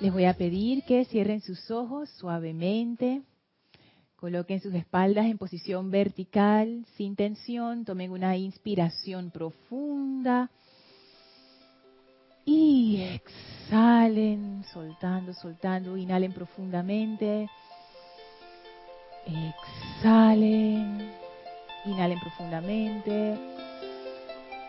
[0.00, 3.22] Les voy a pedir que cierren sus ojos suavemente,
[4.16, 10.50] coloquen sus espaldas en posición vertical, sin tensión, tomen una inspiración profunda
[12.44, 17.48] y exhalen, soltando, soltando, inhalen profundamente,
[19.26, 21.10] exhalen,
[21.84, 23.65] inhalen profundamente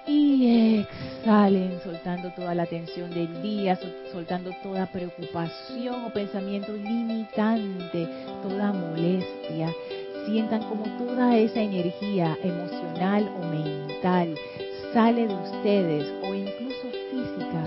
[0.08, 3.78] y exhalen, soltando toda la tensión del día,
[4.12, 8.08] soltando toda preocupación o pensamiento limitante,
[8.42, 9.74] toda molestia.
[10.26, 14.36] Sientan como toda esa energía emocional o mental
[14.94, 17.64] sale de ustedes o incluso física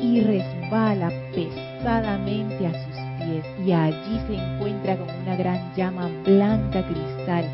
[0.00, 6.86] y resbala pesadamente a sus pies y allí se encuentra como una gran llama blanca
[6.86, 7.44] cristal,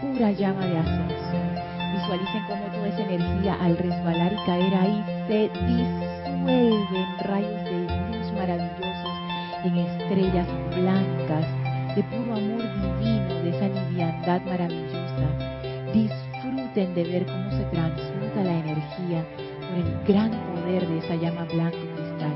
[0.00, 1.19] pura llama de ascensión
[2.00, 7.80] Visualicen cómo toda esa energía al resbalar y caer ahí se disuelve en rayos de
[7.80, 9.16] luz maravillosos,
[9.64, 11.46] en estrellas blancas,
[11.94, 15.28] de puro amor divino, de esa liviandad maravillosa.
[15.92, 19.24] Disfruten de ver cómo se transmuta la energía
[19.60, 22.32] por el gran poder de esa llama blanco cristal,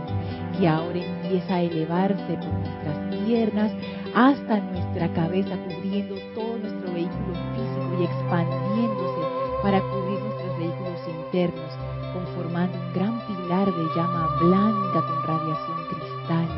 [0.59, 3.73] que ahora empieza a elevarse por nuestras piernas
[4.15, 9.24] hasta nuestra cabeza, cubriendo todo nuestro vehículo físico y expandiéndose
[9.65, 11.73] para cubrir nuestros vehículos internos,
[12.13, 16.49] conformando un gran pilar de llama blanca con radiación cristal.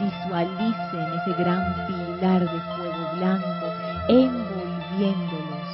[0.00, 3.66] Visualicen ese gran pilar de fuego blanco
[4.08, 5.68] envolviéndolos,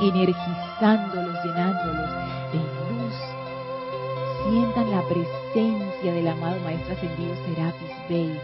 [0.00, 2.10] energizándolos, llenándolos
[2.52, 3.16] de luz.
[4.48, 8.40] Sientan la presencia del amado Maestro Ascendido Serapis Bey,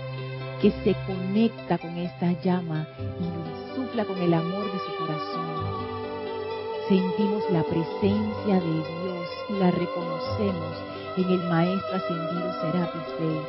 [0.60, 5.53] que se conecta con esta llama y lo insufla con el amor de su corazón
[6.88, 10.76] sentimos la presencia de Dios y la reconocemos
[11.16, 13.40] en el Maestro Ascendido Serapis Bey.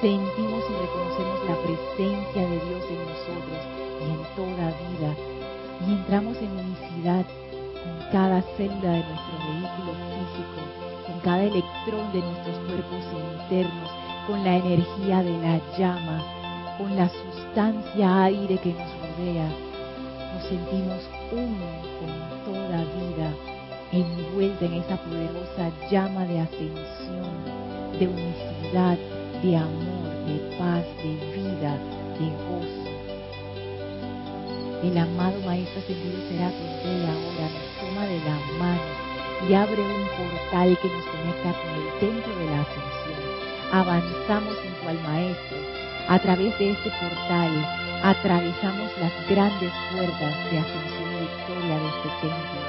[0.00, 3.60] Sentimos y reconocemos la presencia de Dios en nosotros
[4.00, 5.14] y en toda vida.
[5.86, 7.24] Y entramos en unicidad
[7.82, 10.60] con cada célula de nuestro vehículo físico,
[11.06, 13.04] con cada electrón de nuestros cuerpos
[13.40, 13.90] internos,
[14.28, 16.22] con la energía de la llama,
[16.78, 19.48] con la sustancia aire que nos rodea.
[20.34, 21.00] Nos sentimos
[21.32, 23.32] uno con toda vida
[23.92, 27.36] envuelta en esa poderosa llama de ascensión,
[27.98, 28.98] de unicidad,
[29.42, 31.78] de amor, de paz, de vida,
[32.18, 32.86] de gozo.
[34.82, 39.06] El amado Maestro Ascendido será Bey ahora nos toma de la mano
[39.48, 43.36] y abre un portal que nos conecta con el templo de la ascensión.
[43.72, 45.58] Avanzamos junto al Maestro.
[46.08, 47.50] A través de este portal
[48.02, 50.95] atravesamos las grandes puertas de ascensión
[51.66, 52.60] de este templo.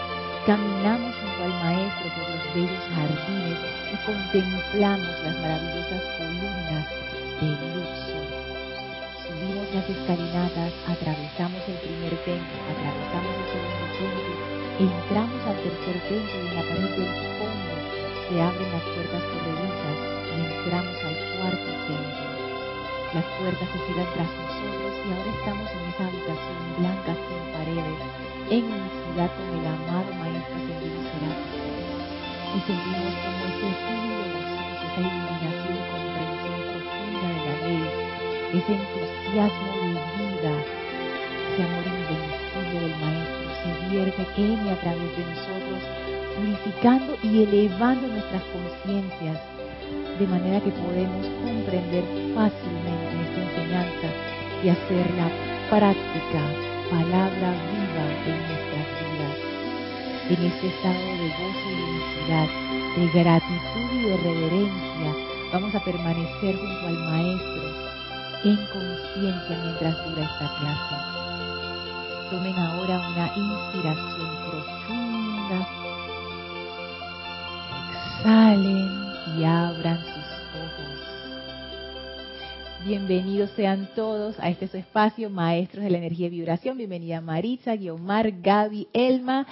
[0.48, 3.60] Caminamos junto al Maestro por los bellos jardines
[3.94, 6.86] y contemplamos las maravillosas columnas
[7.38, 8.26] de Luxor.
[9.22, 14.34] Subimos las escalinatas, atravesamos el primer templo, atravesamos el segundo templo,
[14.82, 17.74] entramos al tercer templo y en la pared del fondo
[18.26, 22.28] se abren las puertas corredizas y entramos al cuarto templo.
[23.14, 28.27] Las puertas se cierran tras nosotros y ahora estamos en esa habitación blanca sin paredes,
[28.50, 31.68] en unicidad con el amado Maestro Ascendido Serapis.
[32.48, 34.40] Y sentimos como ese gozoso,
[34.88, 37.84] esa iluminación y comprensión profunda de la ley,
[38.56, 40.54] ese entusiasmo de vida,
[41.44, 45.82] ese amor invencible del Maestro se vierte en y a través de nosotros,
[46.38, 49.40] purificando y elevando nuestras conciencias,
[50.20, 52.04] de manera que podemos comprender
[52.34, 54.08] fácilmente esta enseñanza
[54.64, 55.28] y hacerla
[55.70, 56.42] práctica,
[56.90, 59.38] palabra viva en nuestras vidas.
[60.30, 62.50] En este estado de gozo y unicidad,
[62.96, 65.10] de gratitud y de reverencia,
[65.54, 67.58] vamos a permanecer junto al Maestro
[68.44, 70.96] en conciencia mientras dura esta clase.
[72.30, 75.68] Tomen ahora una inspiración profunda.
[78.20, 78.90] Exhalen
[79.38, 80.07] y abran.
[82.88, 86.78] Bienvenidos sean todos a este su espacio, Maestros de la Energía y Vibración.
[86.78, 89.46] Bienvenida Maritza, Guiomar, Gaby, Elma.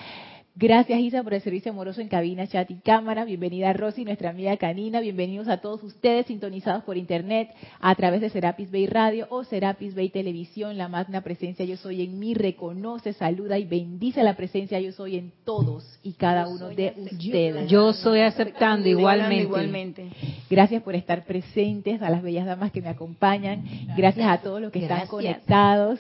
[0.57, 3.25] Gracias Isa por el servicio amoroso en cabina, chat y cámara.
[3.25, 5.01] Bienvenida Rosy, nuestra amiga canina.
[5.01, 7.49] Bienvenidos a todos ustedes sintonizados por internet
[7.81, 10.77] a través de Serapis Bay Radio o Serapis Bay Televisión.
[10.77, 15.17] La magna presencia yo soy en mí reconoce, saluda y bendice la presencia yo soy
[15.17, 17.69] en todos y cada uno de ustedes.
[17.69, 19.43] Yo soy aceptando igualmente.
[19.43, 20.09] igualmente.
[20.49, 23.65] Gracias por estar presentes, a las bellas damas que me acompañan.
[23.97, 25.99] Gracias a todos los que están conectados.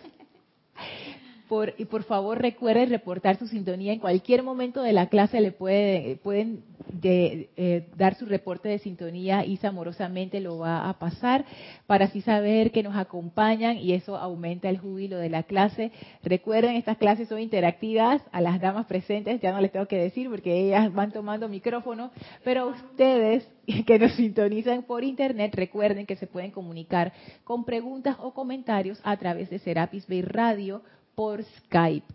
[1.47, 3.93] Por, y por favor recuerden reportar su sintonía.
[3.93, 8.79] En cualquier momento de la clase le puede, pueden de, eh, dar su reporte de
[8.79, 9.45] sintonía.
[9.45, 11.45] Isa amorosamente lo va a pasar
[11.87, 15.91] para así saber que nos acompañan y eso aumenta el júbilo de la clase.
[16.23, 18.21] Recuerden, estas clases son interactivas.
[18.31, 22.11] A las damas presentes ya no les tengo que decir porque ellas van tomando micrófono,
[22.43, 23.47] pero ustedes
[23.85, 27.13] que nos sintonizan por internet, recuerden que se pueden comunicar
[27.43, 30.81] con preguntas o comentarios a través de Serapis Bay Radio
[31.15, 32.05] por Skype.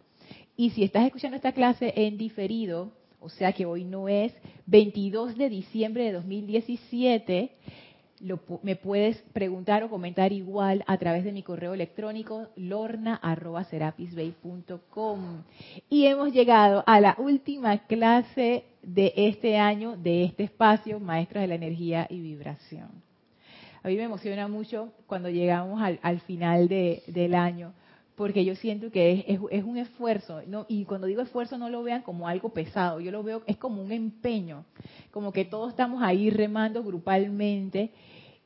[0.56, 4.32] Y si estás escuchando esta clase en diferido, o sea que hoy no es
[4.66, 7.50] 22 de diciembre de 2017,
[8.62, 15.42] me puedes preguntar o comentar igual a través de mi correo electrónico lorna.serapisbay.com.
[15.88, 21.48] Y hemos llegado a la última clase de este año, de este espacio, Maestros de
[21.48, 22.90] la Energía y Vibración.
[23.82, 27.72] A mí me emociona mucho cuando llegamos al, final del año,
[28.20, 32.28] porque yo siento que es, un esfuerzo, y cuando digo esfuerzo no lo vean como
[32.28, 34.66] algo pesado, yo lo veo, es como un empeño,
[35.10, 37.92] como que todos estamos ahí remando grupalmente,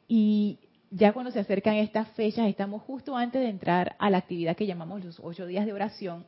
[0.06, 0.60] y
[0.92, 4.64] ya cuando se acercan estas fechas, estamos justo antes de entrar a la actividad que
[4.64, 6.24] llamamos los ocho días de oración,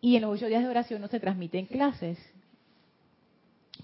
[0.00, 2.18] y en los ocho días de oración no se transmiten clases,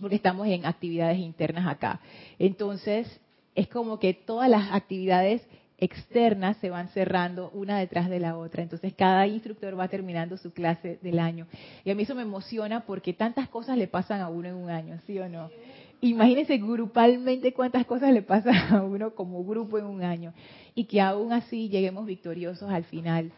[0.01, 2.01] porque estamos en actividades internas acá.
[2.41, 3.21] Entonces,
[3.55, 5.47] es como que todas las actividades
[5.83, 8.63] externas se van cerrando una detrás de la otra.
[8.63, 11.49] Entonces cada instructor va terminando su clase del año.
[11.85, 14.71] Y a mí eso me emociona porque tantas cosas le pasan a uno en un
[14.71, 15.51] año, ¿sí o no?
[16.01, 20.33] Imagínense grupalmente cuántas cosas le pasan a uno como grupo en un año.
[20.77, 23.33] Y que aún así lleguemos victoriosos al final.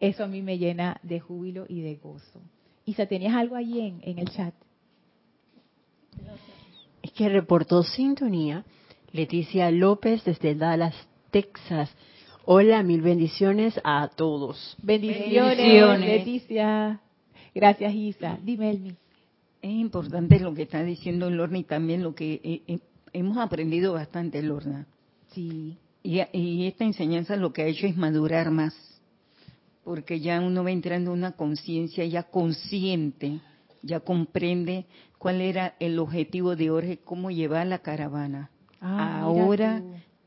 [0.00, 2.40] Eso a mí me llena de júbilo y de gozo.
[2.86, 4.54] Isa, ¿tenías algo allí en, en el chat?
[7.02, 8.64] Es que reportó sintonía
[9.12, 10.94] Leticia López desde Dallas,
[11.32, 11.90] Texas.
[12.44, 14.76] Hola, mil bendiciones a todos.
[14.82, 17.00] Bendiciones, Leticia.
[17.54, 18.38] Gracias, Isa.
[18.44, 18.94] Dime, Elmi.
[19.62, 22.78] Es importante lo que está diciendo Lorna y también lo que eh, eh,
[23.12, 24.86] hemos aprendido bastante, Lorna.
[25.28, 25.78] Sí.
[26.02, 28.74] Y, y, esta enseñanza lo que ha hecho es madurar más,
[29.84, 33.40] porque ya uno va entrando en una conciencia ya consciente,
[33.82, 34.84] ya comprende
[35.16, 38.50] cuál era el objetivo de Jorge, cómo llevar la caravana.
[38.80, 39.80] Ah, Ahora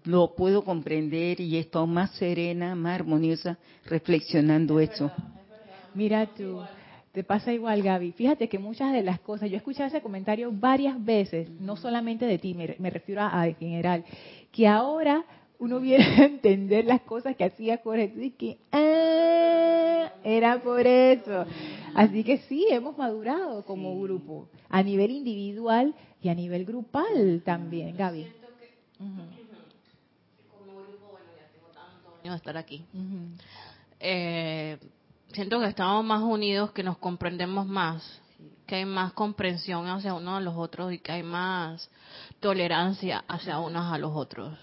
[0.06, 5.12] lo puedo comprender y estoy más serena, más armoniosa reflexionando esto.
[5.94, 6.62] Mira tú,
[7.16, 8.12] te pasa igual, Gaby.
[8.12, 12.26] Fíjate que muchas de las cosas, yo he escuchado ese comentario varias veces, no solamente
[12.26, 14.04] de ti, me, refiero a, en general,
[14.52, 15.24] que ahora
[15.58, 21.46] uno viene a entender las cosas que hacía Jorge y que ah, era por eso.
[21.94, 27.96] Así que sí, hemos madurado como grupo, a nivel individual y a nivel grupal también,
[27.96, 28.28] Gaby.
[28.98, 32.84] Como grupo, bueno, ya tengo tantos años de estar aquí.
[34.00, 34.78] eh,
[35.32, 38.22] siento que estamos más unidos, que nos comprendemos más,
[38.66, 41.90] que hay más comprensión hacia unos a los otros y que hay más
[42.40, 44.58] tolerancia hacia unos a los otros.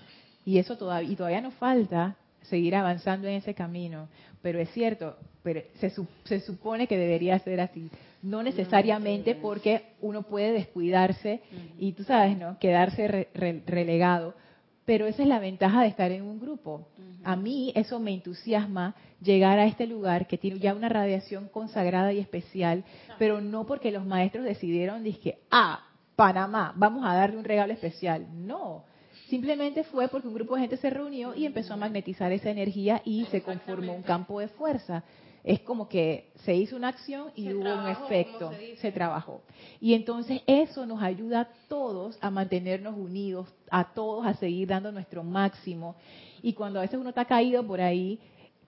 [0.45, 4.09] Y eso todavía, y todavía nos falta seguir avanzando en ese camino,
[4.43, 5.93] pero es cierto, pero se,
[6.25, 7.89] se supone que debería ser así.
[8.23, 11.41] No necesariamente porque uno puede descuidarse
[11.79, 12.59] y tú sabes, ¿no?
[12.59, 13.29] Quedarse
[13.67, 14.35] relegado.
[14.85, 16.89] Pero esa es la ventaja de estar en un grupo.
[17.25, 22.13] A mí eso me entusiasma llegar a este lugar que tiene ya una radiación consagrada
[22.13, 22.85] y especial,
[23.19, 25.85] pero no porque los maestros decidieron, dije, ah,
[26.17, 28.27] Panamá, vamos a darle un regalo especial.
[28.33, 28.85] No,
[29.29, 33.03] simplemente fue porque un grupo de gente se reunió y empezó a magnetizar esa energía
[33.05, 35.05] y se conformó un campo de fuerza
[35.45, 39.43] es como que se hizo una acción y hubo un efecto, se, trabajó.
[39.81, 44.93] Y entonces eso nos ayuda a todos a mantenernos unidos, a todos a seguir dando
[44.93, 45.97] nuestro máximo.
[46.43, 48.21] Y cuando a veces uno está caído por ahí,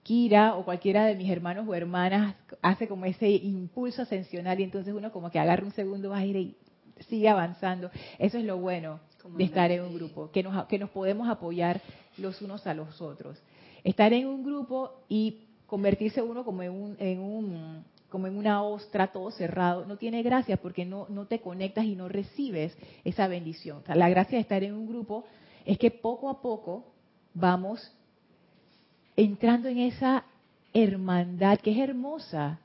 [0.03, 4.93] Kira o cualquiera de mis hermanos o hermanas hace como ese impulso ascensional y entonces
[4.93, 6.57] uno como que agarra un segundo aire y
[7.09, 7.89] sigue avanzando.
[8.19, 8.99] Eso es lo bueno
[9.35, 11.81] de estar en un grupo, que nos, que nos podemos apoyar
[12.17, 13.41] los unos a los otros.
[13.83, 18.63] Estar en un grupo y convertirse uno como en un, en un como en una
[18.63, 23.27] ostra todo cerrado, no tiene gracia porque no, no te conectas y no recibes esa
[23.27, 23.83] bendición.
[23.87, 25.25] la gracia de estar en un grupo
[25.65, 26.85] es que poco a poco
[27.33, 27.91] vamos
[29.17, 30.23] entrando en esa
[30.73, 32.59] hermandad que es hermosa,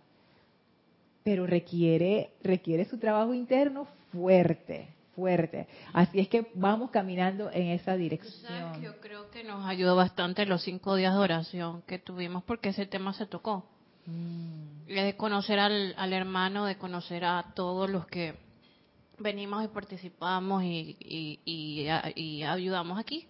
[1.25, 5.67] pero requiere, requiere su trabajo interno fuerte fuerte.
[5.93, 8.81] Así es que vamos caminando en esa dirección.
[8.83, 12.87] yo creo que nos ayudó bastante los cinco días de oración que tuvimos porque ese
[12.87, 13.67] tema se tocó.
[14.07, 14.87] Mm.
[14.87, 18.35] De conocer al, hermano, de conocer a todos los que
[19.19, 20.97] venimos y participamos y,
[21.45, 23.27] y, ayudamos aquí.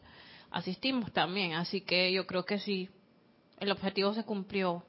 [0.51, 2.89] Asistimos también, así que yo creo que sí,
[3.59, 4.83] el objetivo se cumplió.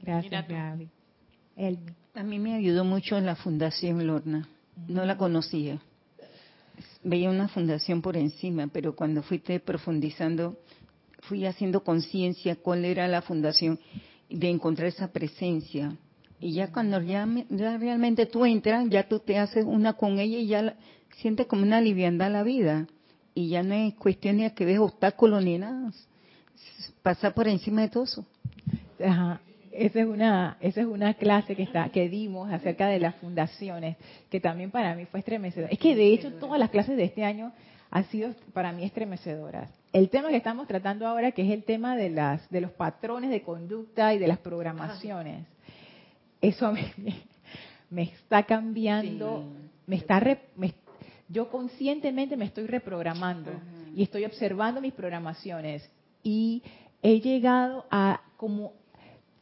[0.00, 0.88] Gracias, Gaby.
[1.56, 1.92] Elmi.
[2.14, 4.48] A mí me ayudó mucho en la Fundación Lorna.
[4.88, 5.80] No la conocía.
[7.02, 10.58] Veía una fundación por encima, pero cuando fuiste profundizando,
[11.20, 13.78] fui haciendo conciencia cuál era la fundación,
[14.28, 15.96] de encontrar esa presencia.
[16.38, 20.46] Y ya cuando ya, realmente tú entras, ya tú te haces una con ella y
[20.46, 20.76] ya
[21.16, 22.86] sientes como una liviandad la vida.
[23.34, 25.92] Y ya no es cuestión de que ves obstáculos ni nada.
[27.02, 28.26] Pasa por encima de todo eso.
[29.04, 29.40] Ajá
[29.80, 33.96] esa es una esa es una clase que está que dimos acerca de las fundaciones
[34.28, 37.24] que también para mí fue estremecedora es que de hecho todas las clases de este
[37.24, 37.52] año
[37.90, 39.68] han sido para mí estremecedoras.
[39.92, 43.30] El tema que estamos tratando ahora que es el tema de las de los patrones
[43.30, 45.46] de conducta y de las programaciones
[46.42, 46.92] eso me,
[47.88, 49.44] me está cambiando
[49.86, 50.22] me está
[51.28, 53.50] yo conscientemente me estoy reprogramando
[53.96, 55.90] y estoy observando mis programaciones
[56.22, 56.62] y
[57.02, 58.79] he llegado a como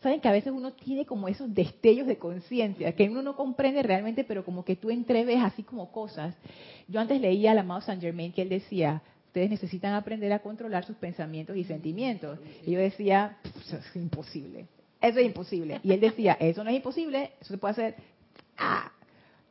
[0.09, 3.83] saben que a veces uno tiene como esos destellos de conciencia, que uno no comprende
[3.83, 6.35] realmente, pero como que tú entreves así como cosas.
[6.89, 10.87] Yo antes leía al amado Saint Germain que él decía, ustedes necesitan aprender a controlar
[10.87, 12.39] sus pensamientos y sentimientos.
[12.65, 14.67] Y yo decía, eso es imposible,
[15.03, 15.79] eso es imposible.
[15.83, 17.95] Y él decía, eso no es imposible, eso se puede hacer.
[18.57, 18.91] Ah.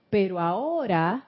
[0.10, 1.28] Pero ahora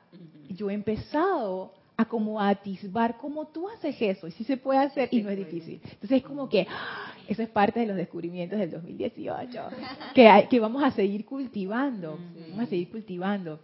[0.50, 5.10] yo he empezado a como atisbar cómo tú haces eso y si se puede hacer
[5.12, 5.82] y no es difícil.
[5.84, 7.12] Entonces es como que ¡ah!
[7.28, 9.62] eso es parte de los descubrimientos del 2018
[10.16, 12.18] que, que vamos a seguir cultivando,
[12.52, 13.60] vamos a seguir cultivando.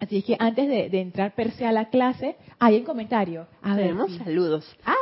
[0.00, 3.46] Así es que antes de, entrar per se a la clase, hay un comentario.
[3.62, 4.66] A Tenemos saludos.
[4.84, 4.96] Ay,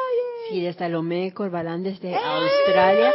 [0.50, 3.10] sí, de Salomé Corbalán desde Australia.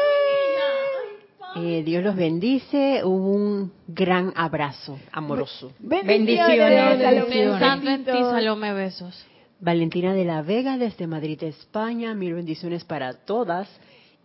[1.57, 3.03] Eh, Dios los bendice.
[3.03, 5.71] Un gran abrazo amoroso.
[5.77, 7.27] Bendiciones.
[7.29, 9.27] Pensando en ti, Salomé, besos.
[9.59, 12.13] Valentina de la Vega desde Madrid, España.
[12.13, 13.69] Mil bendiciones para todas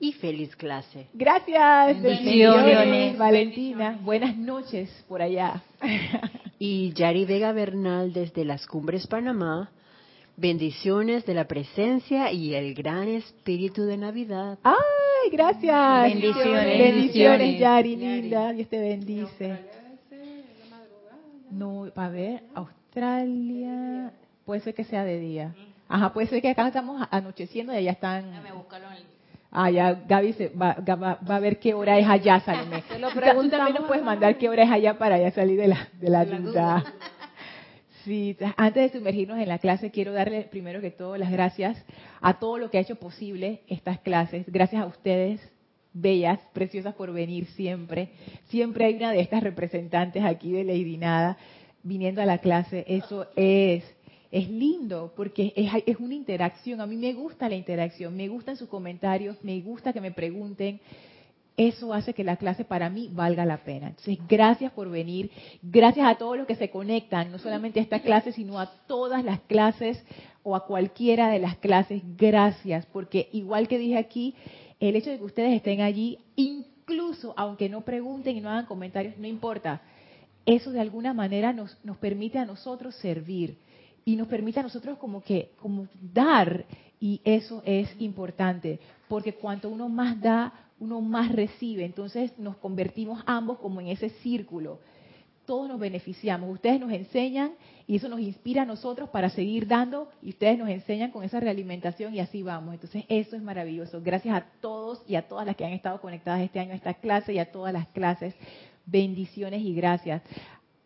[0.01, 1.07] y feliz clase.
[1.13, 2.03] Gracias.
[2.03, 3.17] Bendiciones.
[3.17, 3.99] Valentina.
[4.03, 5.63] Buenas noches por allá.
[6.59, 9.71] y Yari Vega Bernal desde las Cumbres, Panamá.
[10.37, 14.59] Bendiciones de la presencia y el gran espíritu de Navidad.
[14.63, 16.15] ¡Ay, gracias!
[16.15, 16.79] Bendiciones.
[16.79, 18.53] Bendiciones, Yari, linda.
[18.53, 19.59] Dios te bendice.
[21.51, 24.13] No, a ver, Australia
[24.51, 25.55] puede ser que sea de día.
[25.89, 28.25] Ajá, puede ser que acá estamos anocheciendo y allá están...
[29.53, 32.83] Ah, ya Gaby se va, va, a ver qué hora es allá, Salomé.
[32.83, 36.11] Tú también nos puedes mandar qué hora es allá para ya salir de la, de
[36.11, 36.85] la, duda.
[38.05, 41.81] Sí, antes de sumergirnos en la clase, quiero darle primero que todo las gracias
[42.21, 44.47] a todo lo que ha hecho posible estas clases.
[44.49, 45.41] Gracias a ustedes,
[45.93, 48.11] bellas, preciosas por venir siempre.
[48.49, 51.37] Siempre hay una de estas representantes aquí de Lady Nada
[51.83, 52.85] viniendo a la clase.
[52.89, 53.85] Eso es
[54.31, 56.81] es lindo porque es, una interacción.
[56.81, 60.81] A mí me gusta la interacción, me gustan sus comentarios, me gusta que me pregunten.
[61.57, 63.89] Eso hace que la clase para mí valga la pena.
[63.89, 65.31] Entonces, gracias por venir.
[65.63, 69.25] Gracias a todos los que se conectan, no solamente a esta clase, sino a todas
[69.25, 70.03] las clases
[70.43, 72.03] o a cualquiera de las clases.
[72.17, 74.35] Gracias, porque igual que dije aquí,
[74.79, 79.19] el hecho de que ustedes estén allí, incluso aunque no pregunten y no hagan comentarios,
[79.19, 79.83] no importa.
[80.47, 83.59] Eso de alguna manera nos, nos permite a nosotros servir
[84.05, 86.65] y nos permite a nosotros como que como dar
[87.01, 88.79] y eso es importante
[89.09, 91.85] porque cuanto uno más da uno más recibe.
[91.85, 94.81] Entonces nos convertimos ambos como en ese círculo.
[95.47, 96.51] Todos nos beneficiamos.
[96.51, 97.53] Ustedes nos enseñan
[97.87, 101.41] y eso nos inspira a nosotros para seguir dando y ustedes nos enseñan con esa
[101.41, 102.75] realimentación y así vamos.
[102.75, 104.01] Entonces eso es maravilloso.
[104.03, 106.95] Gracias a todos y a todas las que han estado conectadas este año a esta
[106.95, 108.35] clase y a todas las clases.
[108.87, 110.23] Bendiciones y gracias.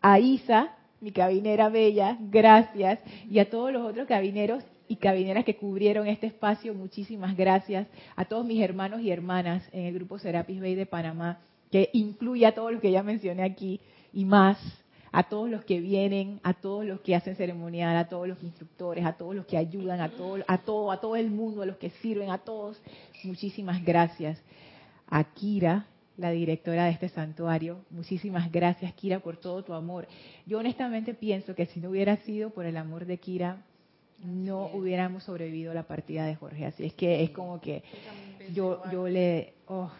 [0.01, 2.99] A Isa mi cabinera bella, gracias.
[3.29, 7.85] Y a todos los otros cabineros y cabineras que cubrieron este espacio, muchísimas gracias.
[8.15, 12.47] A todos mis hermanos y hermanas en el grupo Serapis Bay de Panamá, que incluye
[12.47, 13.79] a todos los que ya mencioné aquí
[14.13, 14.57] y más.
[15.11, 19.05] A todos los que vienen, a todos los que hacen ceremonial, a todos los instructores,
[19.05, 21.77] a todos los que ayudan, a todo, a todo, a todo el mundo, a los
[21.77, 22.81] que sirven, a todos,
[23.23, 24.41] muchísimas gracias.
[25.07, 25.85] A Kira,
[26.17, 27.83] la directora de este santuario.
[27.89, 30.07] Muchísimas gracias, Kira, por todo tu amor.
[30.45, 33.61] Yo honestamente pienso que si no hubiera sido por el amor de Kira,
[34.23, 36.65] no hubiéramos sobrevivido a la partida de Jorge.
[36.65, 37.83] Así es que es como que
[38.53, 39.53] yo, yo le...
[39.67, 39.91] Oh,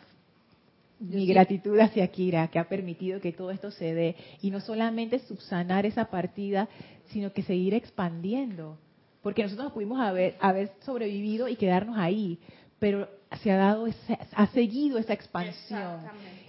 [0.98, 4.16] mi gratitud hacia Kira, que ha permitido que todo esto se dé.
[4.42, 6.70] Y no solamente subsanar esa partida,
[7.08, 8.78] sino que seguir expandiendo.
[9.22, 12.40] Porque nosotros pudimos haber, haber sobrevivido y quedarnos ahí
[12.80, 13.08] pero
[13.42, 13.88] se ha dado,
[14.34, 16.00] ha seguido esa expansión.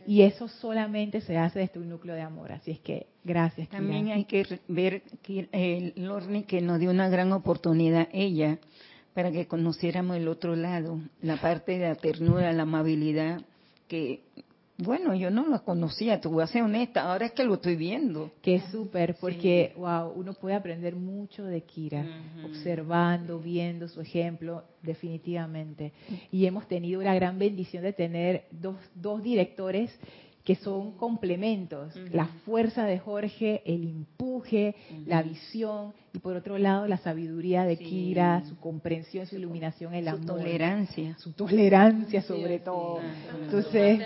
[0.07, 2.53] Y eso solamente se hace desde un núcleo de amor.
[2.53, 3.69] Así es que gracias.
[3.69, 8.59] También hay que ver que el Lorne que nos dio una gran oportunidad ella
[9.15, 13.41] para que conociéramos el otro lado, la parte de la ternura, la amabilidad
[13.89, 14.21] que
[14.79, 17.77] Bueno, yo no lo conocía, te voy a ser honesta, ahora es que lo estoy
[17.77, 18.31] viendo.
[18.43, 22.05] Que es súper, porque, wow, uno puede aprender mucho de Kira,
[22.45, 25.93] observando, viendo su ejemplo, definitivamente.
[26.31, 29.99] Y hemos tenido la gran bendición de tener dos, dos directores
[30.47, 36.87] que son complementos, la fuerza de Jorge, el empuje, la visión y por otro lado
[36.87, 42.61] la sabiduría de Kira, su comprensión, su iluminación, el amor, su tolerancia, su tolerancia sobre
[42.61, 43.01] todo.
[43.43, 44.01] Entonces,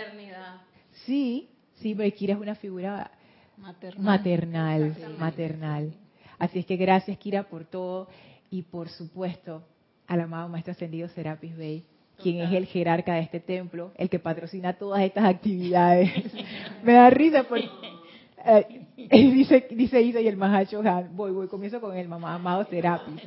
[1.05, 3.11] sí, sí, Kira es una figura
[3.57, 5.93] maternal, maternal.
[6.39, 8.07] Así es que gracias Kira por todo
[8.49, 9.63] y por supuesto
[10.07, 11.85] al amado Maestro Ascendido Serapis Bey
[12.21, 16.11] quien es el jerarca de este templo, el que patrocina todas estas actividades.
[16.83, 17.69] Me da risa porque
[18.45, 20.81] eh, dice, dice Isa y el Mahacho
[21.11, 23.21] voy, voy, comienzo con el mamá amado Serapis.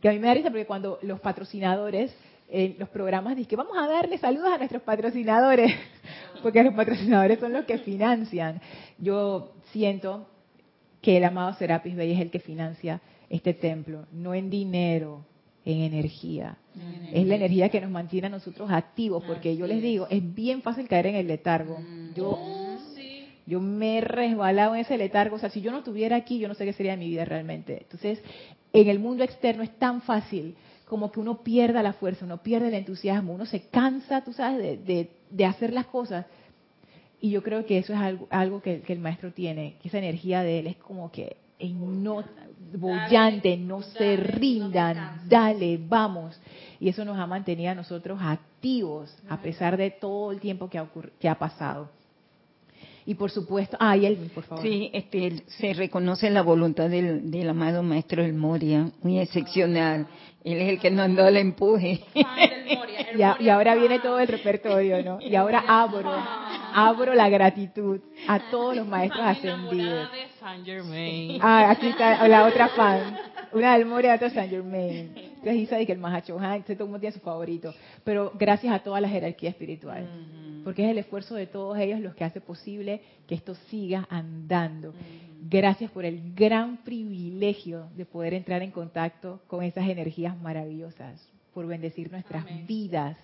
[0.00, 2.14] Que a mí me da risa porque cuando los patrocinadores,
[2.50, 5.74] en los programas dicen que vamos a darle saludos a nuestros patrocinadores,
[6.42, 8.60] porque los patrocinadores son los que financian.
[8.98, 10.28] Yo siento
[11.02, 15.24] que el amado Serapis Bey es el que financia este templo, no en dinero,
[15.64, 16.56] en energía.
[17.12, 20.62] Es la energía que nos mantiene a nosotros activos, porque yo les digo, es bien
[20.62, 21.78] fácil caer en el letargo.
[21.78, 22.14] Mm.
[22.14, 22.38] Yo,
[23.46, 26.48] yo me he resbalado en ese letargo, o sea, si yo no estuviera aquí, yo
[26.48, 27.78] no sé qué sería de mi vida realmente.
[27.82, 28.22] Entonces,
[28.72, 30.56] en el mundo externo es tan fácil
[30.88, 34.84] como que uno pierda la fuerza, uno pierde el entusiasmo, uno se cansa, tú sabes,
[34.86, 36.26] de, de, hacer las cosas.
[37.20, 39.98] Y yo creo que eso es algo, algo que, que el maestro tiene, que esa
[39.98, 42.24] energía de él es como que no,
[42.72, 46.40] bollante, no se rindan, dale, vamos.
[46.80, 50.78] Y eso nos ha mantenido a nosotros activos a pesar de todo el tiempo que
[50.78, 51.90] ha, que ha pasado.
[53.08, 54.62] Y por supuesto, ah, y por favor.
[54.62, 60.06] Sí, este, se reconoce la voluntad del, del amado maestro El Moria, muy excepcional.
[60.44, 62.02] Él es el que nos andó el empuje.
[62.14, 65.22] y, y ahora viene todo el repertorio, ¿no?
[65.22, 66.12] Y ahora abro,
[66.74, 70.08] abro la gratitud a todos los maestros ascendidos.
[71.40, 73.16] Ah, aquí está la otra fan.
[73.52, 75.12] Una del Moria otra Saint Germain.
[75.16, 77.72] Entonces dice que el Mahacho, todo el mundo tiene su favorito.
[78.04, 80.06] Pero gracias a toda la jerarquía espiritual.
[80.64, 84.92] Porque es el esfuerzo de todos ellos los que hace posible que esto siga andando.
[85.48, 91.66] Gracias por el gran privilegio de poder entrar en contacto con esas energías maravillosas, por
[91.66, 93.16] bendecir nuestras vidas,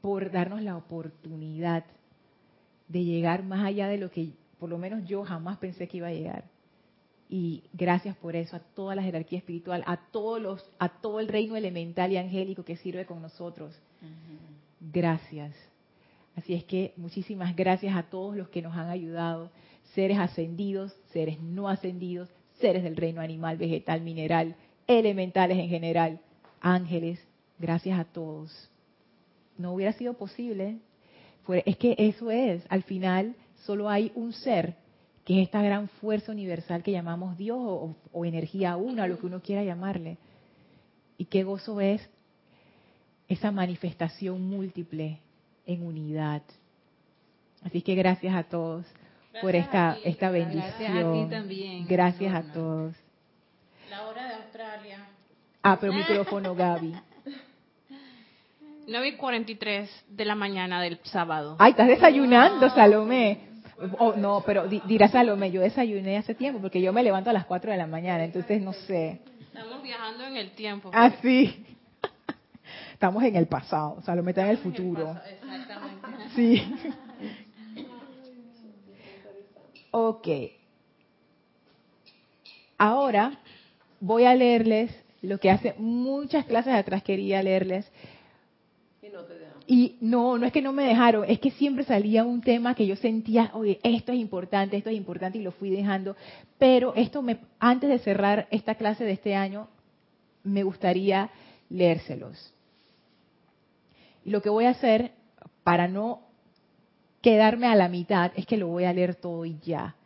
[0.00, 1.84] por darnos la oportunidad
[2.88, 6.08] de llegar más allá de lo que por lo menos yo jamás pensé que iba
[6.08, 6.44] a llegar.
[7.28, 11.28] Y gracias por eso a toda la jerarquía espiritual, a todos los, a todo el
[11.28, 13.78] reino elemental y angélico que sirve con nosotros.
[14.80, 15.54] Gracias.
[16.36, 19.50] Así es que muchísimas gracias a todos los que nos han ayudado,
[19.94, 22.28] seres ascendidos, seres no ascendidos,
[22.60, 26.20] seres del reino animal, vegetal, mineral, elementales en general,
[26.60, 27.20] ángeles,
[27.58, 28.70] gracias a todos.
[29.56, 30.78] No hubiera sido posible.
[31.48, 34.76] Es que eso es, al final solo hay un ser,
[35.24, 39.40] que es esta gran fuerza universal que llamamos Dios o, energía una, lo que uno
[39.40, 40.18] quiera llamarle.
[41.16, 42.08] Y qué gozo es
[43.28, 45.18] esa manifestación múltiple
[45.66, 46.42] en unidad.
[47.62, 48.84] Así que gracias a todos
[49.40, 50.64] por esta, esta bendición.
[50.66, 51.86] Gracias a ti también.
[51.86, 52.94] Gracias a todos.
[53.90, 55.06] La hora de Australia.
[55.62, 56.94] Ah, pero micrófono, Gaby.
[58.86, 61.56] 9 y 43 de la mañana del sábado.
[61.58, 63.40] Ay, estás desayunando, Salomé.
[63.98, 67.44] Oh, no, pero dirá Salomé, yo desayuné hace tiempo porque yo me levanto a las
[67.46, 69.20] 4 de la mañana, entonces no sé.
[69.40, 70.90] Estamos viajando en el tiempo.
[70.92, 71.64] Ah, sí.
[72.92, 75.16] Estamos en el pasado, Salomé está en el futuro.
[75.42, 76.28] exactamente.
[76.34, 76.74] Sí.
[79.96, 80.26] Ok.
[82.76, 83.38] Ahora
[84.00, 84.90] voy a leerles
[85.22, 87.88] lo que hace muchas clases atrás quería leerles,
[89.66, 92.86] y no, no es que no me dejaron, es que siempre salía un tema que
[92.86, 96.16] yo sentía, oye, esto es importante, esto es importante y lo fui dejando.
[96.58, 99.68] Pero esto me, antes de cerrar esta clase de este año,
[100.42, 101.30] me gustaría
[101.70, 102.52] leérselos.
[104.24, 105.12] Y lo que voy a hacer
[105.62, 106.20] para no
[107.22, 109.96] quedarme a la mitad es que lo voy a leer todo y ya.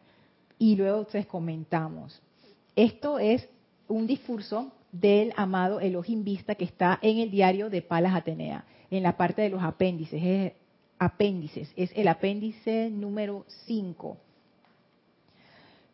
[0.59, 2.21] Y luego ustedes comentamos.
[2.77, 3.49] Esto es
[3.88, 9.03] un discurso del amado Elohim Vista que está en el diario de Palas Atenea en
[9.03, 10.22] la parte de los apéndices.
[10.22, 10.53] Es,
[10.98, 14.16] apéndices, es el apéndice número 5.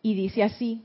[0.02, 0.83] Y dice así,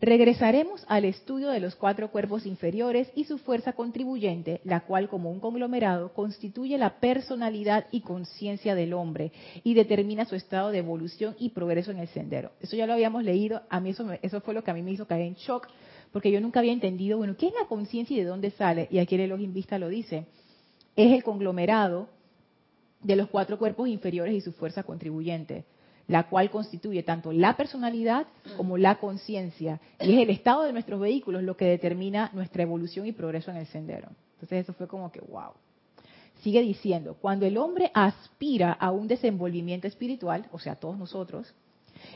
[0.00, 5.30] regresaremos al estudio de los cuatro cuerpos inferiores y su fuerza contribuyente, la cual como
[5.30, 9.32] un conglomerado constituye la personalidad y conciencia del hombre
[9.64, 12.52] y determina su estado de evolución y progreso en el sendero.
[12.60, 14.92] Eso ya lo habíamos leído, a mí eso, eso fue lo que a mí me
[14.92, 15.68] hizo caer en shock,
[16.12, 18.88] porque yo nunca había entendido, bueno, ¿qué es la conciencia y de dónde sale?
[18.90, 20.26] Y aquí el Elohim Vista lo dice
[21.06, 22.08] es el conglomerado
[23.02, 25.64] de los cuatro cuerpos inferiores y su fuerza contribuyente,
[26.06, 29.80] la cual constituye tanto la personalidad como la conciencia.
[30.00, 33.58] Y es el estado de nuestros vehículos lo que determina nuestra evolución y progreso en
[33.58, 34.08] el sendero.
[34.34, 35.52] Entonces eso fue como que, wow.
[36.42, 41.54] Sigue diciendo, cuando el hombre aspira a un desenvolvimiento espiritual, o sea, todos nosotros,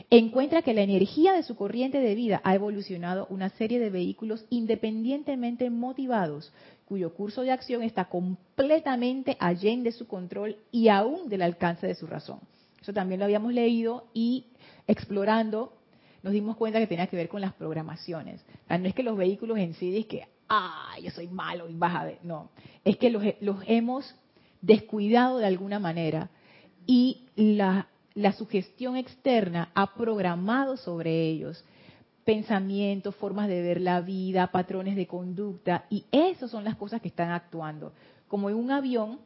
[0.09, 4.45] encuentra que la energía de su corriente de vida ha evolucionado una serie de vehículos
[4.49, 6.53] independientemente motivados,
[6.85, 11.95] cuyo curso de acción está completamente allende de su control y aún del alcance de
[11.95, 12.39] su razón.
[12.81, 14.45] Eso también lo habíamos leído y
[14.87, 15.73] explorando
[16.25, 18.43] nos dimos cuenta que tenía que ver con las programaciones.
[18.67, 21.95] no es que los vehículos en sí es que, ah, yo soy malo y vas
[21.95, 22.17] a ver.
[22.23, 22.49] No,
[22.83, 24.15] es que los, los hemos
[24.59, 26.31] descuidado de alguna manera
[26.87, 31.63] y la, la sugestión externa ha programado sobre ellos
[32.25, 37.07] pensamientos, formas de ver la vida, patrones de conducta, y esas son las cosas que
[37.07, 37.93] están actuando.
[38.27, 39.19] Como en un avión,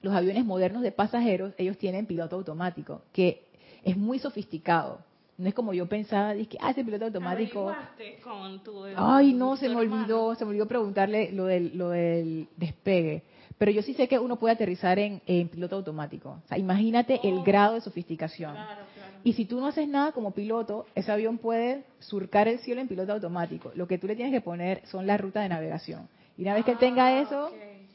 [0.00, 3.44] los aviones modernos de pasajeros, ellos tienen piloto automático, que
[3.84, 5.00] es muy sofisticado.
[5.36, 7.74] No es como yo pensaba, dije, ah, ese piloto automático.
[8.96, 13.22] Ay, no, se me olvidó, se me olvidó preguntarle lo del, lo del despegue.
[13.60, 15.20] Pero yo sí sé que uno puede aterrizar en,
[15.50, 16.40] piloto automático.
[16.42, 17.42] O sea, imagínate el oh.
[17.42, 18.56] grado de sofisticación.
[19.22, 22.88] Y si tú no haces nada como piloto, ese avión puede surcar el cielo en
[22.88, 23.70] piloto automático.
[23.74, 26.08] Lo que tú le tienes que poner son las rutas de navegación.
[26.38, 27.50] Y una vez que él tenga ah, eso,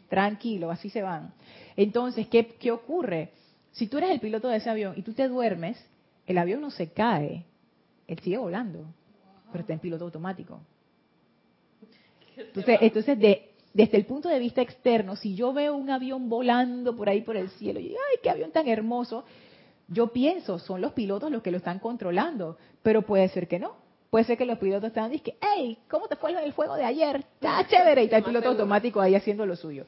[0.08, 1.34] tranquilo, así se van.
[1.75, 3.32] Entonces, ¿qué, ¿qué ocurre?
[3.71, 5.84] Si tú eres el piloto de ese avión y tú te duermes,
[6.28, 7.43] el avión no se cae,
[8.08, 8.86] él sigue volando,
[9.51, 10.62] pero está en piloto automático.
[12.38, 16.96] Entonces, entonces de, desde el punto de vista externo, si yo veo un avión volando
[16.96, 19.26] por ahí por el cielo, y ay, qué avión tan hermoso,
[19.90, 23.76] yo pienso, son los pilotos los que lo están controlando, pero puede ser que no.
[24.10, 27.18] Puede ser que los pilotos están diciendo, hey, ¿cómo te fue el juego de ayer?
[27.18, 29.86] Está chévere, y está el piloto automático ahí haciendo lo suyo.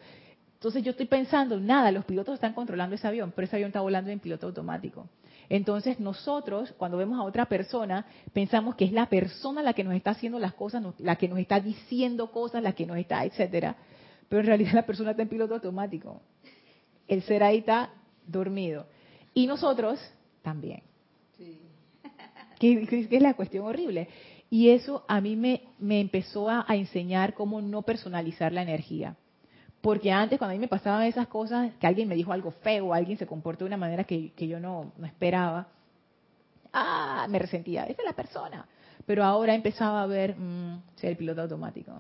[0.55, 3.79] Entonces yo estoy pensando, nada, los pilotos están controlando ese avión, pero ese avión está
[3.79, 5.07] volando en piloto automático.
[5.49, 9.93] Entonces nosotros, cuando vemos a otra persona, pensamos que es la persona la que nos
[9.95, 13.77] está haciendo las cosas, la que nos está diciendo cosas, la que nos está, etcétera.
[14.27, 16.21] Pero en realidad la persona está en piloto automático.
[17.07, 17.91] El ser ahí está
[18.25, 18.87] dormido.
[19.33, 19.99] Y nosotros
[20.41, 20.81] también.
[21.37, 21.57] Sí.
[22.59, 24.09] Que, es la cuestión horrible.
[24.49, 29.15] Y eso a mí me, me empezó a enseñar cómo no personalizar la energía.
[29.87, 32.93] Porque antes, cuando a mí me pasaban esas cosas, que alguien me dijo algo feo,
[32.93, 35.67] alguien se comportó de una manera que, yo no, esperaba,
[36.73, 38.67] ah, me resentía, esa es la persona.
[39.05, 41.93] Pero ahora empezaba a ver, mm, ser el piloto automático.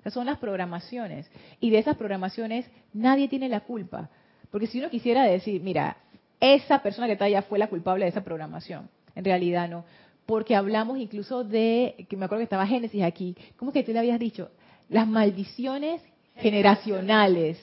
[0.00, 1.30] Esas son las programaciones.
[1.60, 4.10] Y de esas programaciones nadie tiene la culpa.
[4.50, 5.98] Porque si uno quisiera decir, mira,
[6.40, 9.84] esa persona que está allá fue la culpable de esa programación, en realidad no.
[10.26, 14.00] Porque hablamos incluso de, que me acuerdo que estaba Génesis aquí, ¿cómo que tú le
[14.00, 14.50] habías dicho?
[14.88, 16.02] Las maldiciones
[16.36, 17.58] generacionales.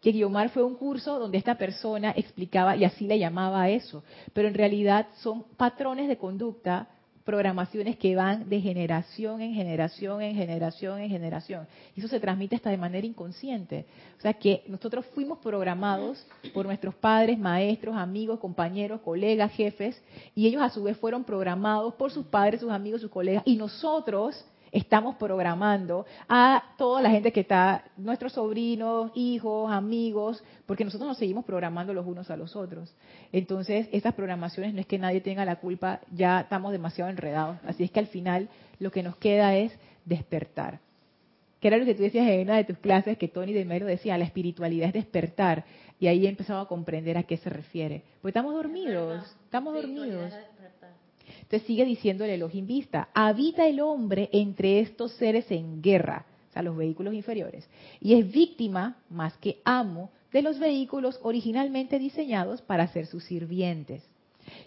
[0.00, 4.02] Que Guiomar fue un curso donde esta persona explicaba, y así le llamaba a eso,
[4.32, 6.88] pero en realidad son patrones de conducta,
[7.24, 11.66] programaciones que van de generación en generación, en generación, en generación.
[11.94, 13.86] Y eso se transmite hasta de manera inconsciente.
[14.18, 20.00] O sea que nosotros fuimos programados por nuestros padres, maestros, amigos, compañeros, colegas, jefes,
[20.34, 23.56] y ellos a su vez fueron programados por sus padres, sus amigos, sus colegas, y
[23.56, 31.06] nosotros estamos programando a toda la gente que está, nuestros sobrinos, hijos, amigos, porque nosotros
[31.06, 32.94] nos seguimos programando los unos a los otros.
[33.32, 37.58] Entonces, estas programaciones no es que nadie tenga la culpa, ya estamos demasiado enredados.
[37.66, 40.80] Así es que al final lo que nos queda es despertar.
[41.60, 43.86] Que era lo que tú decías en una de tus clases, que Tony de Mero
[43.86, 45.64] decía, la espiritualidad es despertar.
[46.00, 48.02] Y ahí he empezado a comprender a qué se refiere.
[48.20, 50.32] Pues estamos dormidos, estamos dormidos.
[51.42, 52.66] Entonces sigue diciendo el Elohim
[53.14, 57.68] habita el hombre entre estos seres en guerra, o sea, los vehículos inferiores,
[58.00, 64.02] y es víctima más que amo de los vehículos originalmente diseñados para ser sus sirvientes.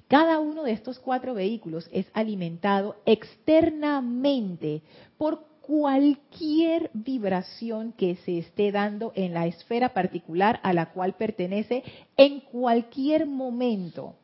[0.08, 4.82] Cada uno de estos cuatro vehículos es alimentado externamente
[5.18, 11.84] por cualquier vibración que se esté dando en la esfera particular a la cual pertenece
[12.18, 14.16] en cualquier momento.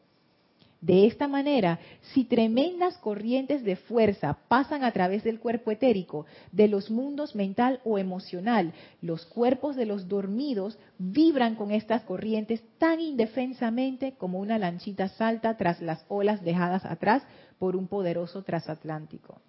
[0.82, 1.80] De esta manera,
[2.14, 7.82] si tremendas corrientes de fuerza pasan a través del cuerpo etérico, de los mundos mental
[7.86, 14.58] o emocional, los cuerpos de los dormidos vibran con estas corrientes tan indefensamente como una
[14.58, 17.22] lanchita salta tras las olas dejadas atrás
[17.60, 19.40] por un poderoso transatlántico.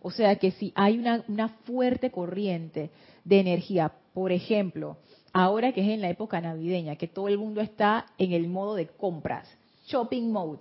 [0.00, 2.90] O sea que si hay una, una fuerte corriente
[3.22, 4.96] de energía, por ejemplo,
[5.34, 8.76] ahora que es en la época navideña, que todo el mundo está en el modo
[8.76, 9.46] de compras,
[9.90, 10.60] shopping mode,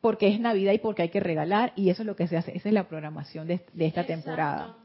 [0.00, 2.56] porque es Navidad y porque hay que regalar y eso es lo que se hace,
[2.56, 4.76] esa es la programación de, esta temporada.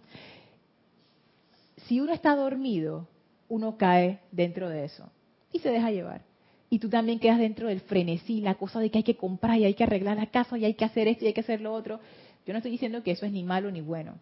[1.87, 3.07] Si uno está dormido,
[3.49, 5.09] uno cae dentro de eso
[5.51, 6.21] y se deja llevar.
[6.69, 9.65] y tú también quedas dentro del frenesí, la cosa de que hay que comprar y
[9.65, 11.71] hay que arreglar la casa y hay que hacer esto y hay que hacer lo
[11.71, 11.99] otro.
[12.47, 14.15] Yo no estoy diciendo que eso es ni malo ni bueno.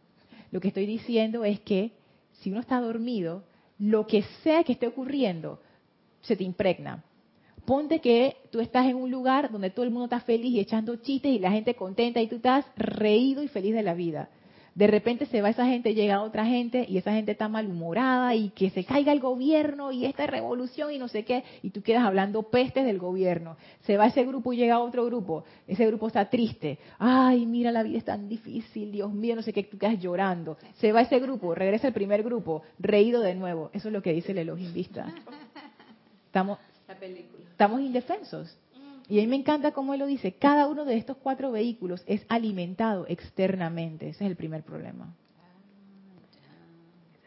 [0.51, 1.91] Lo que estoy diciendo es que
[2.41, 3.43] si uno está dormido,
[3.80, 5.62] lo que sea que esté ocurriendo,
[6.21, 7.04] se te impregna.
[7.65, 10.95] Ponte que tú estás en un lugar donde todo el mundo está feliz y echando
[10.97, 14.30] chistes y la gente contenta y tú estás reído y feliz de la vida.
[14.74, 18.52] De repente se va esa gente, llega otra gente y esa gente está malhumorada y
[18.52, 22.06] que se caiga el gobierno y esta revolución y no sé qué, y tú quedas
[22.06, 23.58] hablando pestes del gobierno.
[23.82, 26.80] Se va ese grupo y llega otro grupo, ese grupo está triste.
[27.00, 30.58] Ay, mira, la vida es tan difícil, Dios mío, no sé qué, tú quedas llorando.
[30.76, 33.71] Se va ese grupo, regresa el primer grupo, reído de nuevo.
[33.74, 34.74] Eso es lo que dice el Elohim
[36.91, 37.19] Estamos,
[37.51, 38.58] estamos indefensos.
[39.08, 42.04] Y a mí me encanta cómo él lo dice, cada uno de estos cuatro vehículos
[42.08, 45.13] es alimentado externamente, ese es el primer problema.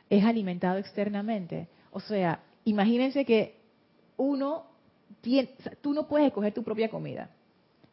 [0.09, 1.69] Es alimentado externamente.
[1.91, 3.57] O sea, imagínense que
[4.17, 4.65] uno,
[5.21, 5.51] tiene,
[5.83, 7.31] tú no puedes escoger tu propia comida,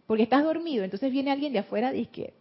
[0.08, 2.34] porque estás dormido, entonces viene alguien de afuera y dice que,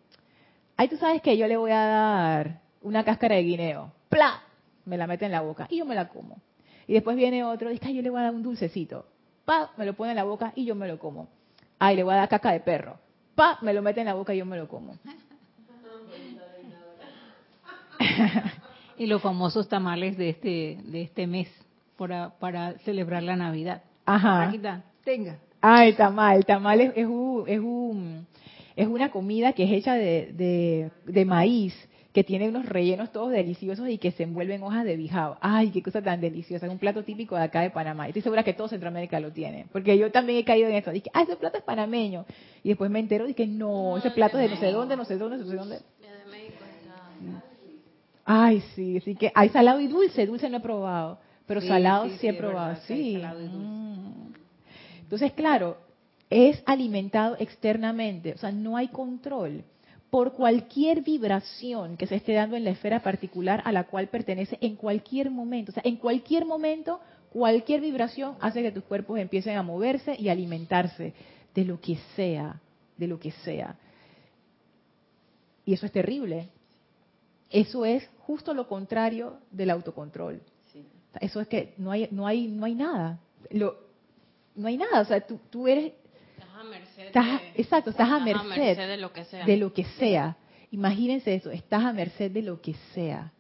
[0.77, 4.43] ay, tú sabes que yo le voy a dar una cáscara de guineo, ¡pla!
[4.85, 6.41] Me la mete en la boca y yo me la como.
[6.87, 9.07] Y después viene otro, dice, ay, yo le voy a dar un dulcecito,
[9.51, 9.73] ¡pa!
[9.77, 11.29] Me lo pone en la boca y yo me lo como
[11.81, 12.97] ay, le voy a dar caca de perro.
[13.35, 14.95] Pa, me lo mete en la boca y yo me lo como.
[18.97, 21.49] y los famosos tamales de este de este mes
[21.97, 23.83] para, para celebrar la Navidad.
[24.07, 24.49] Ajá.
[24.49, 25.39] Aquí está, tenga.
[25.61, 26.37] Ah, el tamal.
[26.37, 28.27] El tamal es, es, un, es, un,
[28.77, 31.75] es una comida que es hecha de, de, de maíz
[32.13, 35.37] que tiene unos rellenos todos deliciosos y que se envuelven hojas de bijao.
[35.41, 36.67] Ay, qué cosa tan deliciosa.
[36.67, 38.09] Es un plato típico de acá de Panamá.
[38.09, 39.67] Estoy segura que todo Centroamérica lo tiene.
[39.71, 40.91] Porque yo también he caído en eso.
[40.91, 42.27] Dije, ah, ese plato es panameño.
[42.65, 45.05] Y después me entero y dije, no, ese plato es de no sé dónde, no
[45.05, 45.79] sé dónde, no sé dónde.
[48.25, 50.27] Ay, sí, así que hay salado y dulce.
[50.27, 51.19] Dulce no he probado.
[51.47, 52.77] Pero salado sí, he probado.
[52.87, 53.19] Sí.
[53.19, 54.33] Mm.
[55.03, 55.79] Entonces, claro,
[56.29, 58.33] es alimentado externamente.
[58.33, 59.65] O sea, no hay control
[60.11, 64.59] por cualquier vibración que se esté dando en la esfera particular a la cual pertenece
[64.61, 65.71] en cualquier momento.
[65.71, 67.01] O sea, en cualquier momento,
[67.33, 71.15] cualquier vibración hace que tus cuerpos empiecen a moverse y alimentarse
[71.55, 72.61] de lo que sea,
[72.97, 73.77] de lo que sea.
[75.65, 76.49] Y eso es terrible.
[77.49, 80.41] Eso es justo lo contrario del autocontrol.
[81.21, 83.19] Eso es que no hay, no hay, no hay nada.
[83.51, 83.77] Lo,
[84.55, 85.01] no hay nada.
[85.01, 85.93] O sea, tú, tú eres
[87.55, 89.45] exacto, estás a merced, de lo que sea.
[89.45, 90.37] De lo que sea.
[90.71, 93.33] Imagínense eso, estás a merced de lo que sea.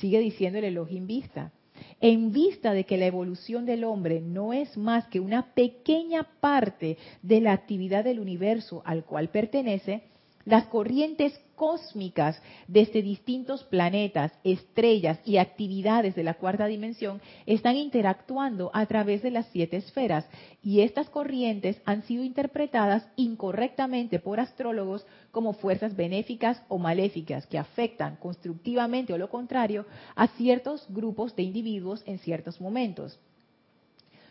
[0.00, 1.52] Sigue diciendo el Elohim Vista.
[2.00, 6.98] En vista de que la evolución del hombre no es más que una pequeña parte
[7.22, 10.02] de la actividad del universo al cual pertenece,
[10.44, 18.70] las corrientes cósmicas desde distintos planetas, estrellas y actividades de la cuarta dimensión están interactuando
[18.72, 20.28] a través de las siete esferas
[20.62, 27.58] y estas corrientes han sido interpretadas incorrectamente por astrólogos como fuerzas benéficas o maléficas que
[27.58, 33.18] afectan constructivamente o lo contrario a ciertos grupos de individuos en ciertos momentos.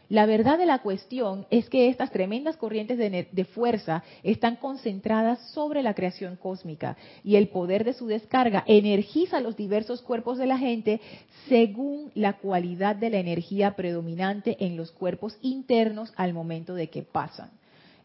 [0.10, 5.82] La verdad de la cuestión es que estas tremendas corrientes de, fuerza están concentradas sobre
[5.82, 10.58] la creación cósmica y el poder de su descarga energiza los diversos cuerpos de la
[10.58, 11.02] gente
[11.48, 17.02] según la cualidad de la energía predominante en los cuerpos internos al momento de que
[17.02, 17.50] pasan.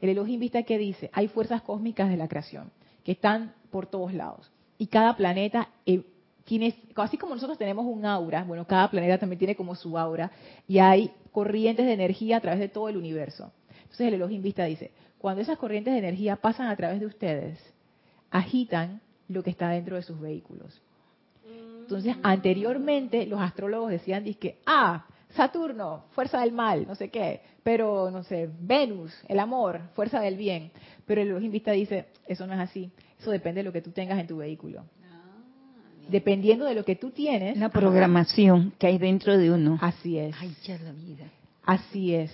[0.01, 2.71] El Elohim Vista que dice, hay fuerzas cósmicas de la creación
[3.05, 5.69] que están por todos lados y cada planeta
[6.97, 10.31] así como nosotros tenemos un aura, bueno, cada planeta también tiene como su aura
[10.67, 13.53] y hay corrientes de energía a través de todo el universo.
[13.83, 17.59] Entonces el Elohim Vista dice, cuando esas corrientes de energía pasan a través de ustedes,
[18.31, 20.81] agitan lo que está dentro de sus vehículos.
[21.83, 28.11] Entonces, anteriormente los astrólogos decían que, ah, Saturno, fuerza del mal, no sé qué, pero
[28.11, 30.71] no sé, Venus, el amor, fuerza del bien.
[31.07, 33.91] Pero el Elohim Vista dice, eso no es así, eso depende de lo que tú
[33.91, 34.85] tengas en tu vehículo
[36.11, 37.57] dependiendo de lo que tú tienes.
[37.57, 39.79] La programación que hay dentro de uno.
[39.81, 40.35] Así es.
[40.39, 41.25] Ay, ya la vida.
[41.65, 42.31] Así es.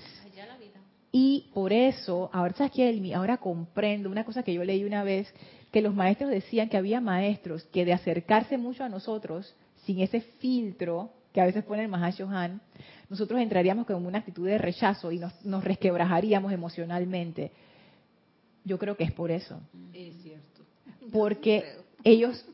[1.18, 5.32] Y por eso, ahora sabes que ahora comprendo una cosa que yo leí una vez,
[5.72, 9.54] que los maestros decían que había maestros que de acercarse mucho a nosotros,
[9.86, 12.60] sin ese filtro que a veces pone el Mahashohan,
[13.08, 17.50] nosotros entraríamos con una actitud de rechazo y nos, nos resquebrajaríamos emocionalmente.
[18.64, 19.58] Yo creo que es por eso.
[19.94, 20.64] Es cierto.
[21.12, 21.64] Porque
[22.04, 22.44] ellos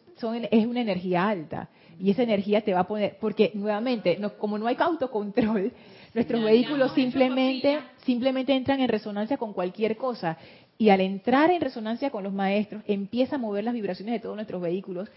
[0.50, 1.68] es una energía alta.
[1.98, 5.72] Y esa energía te va a poner, porque nuevamente, como no hay autocontrol,
[6.14, 10.36] nuestros vehículos simplemente, simplemente entran en resonancia con cualquier cosa.
[10.78, 14.34] Y al entrar en resonancia con los maestros, empieza a mover las vibraciones de todos
[14.34, 15.08] nuestros vehículos.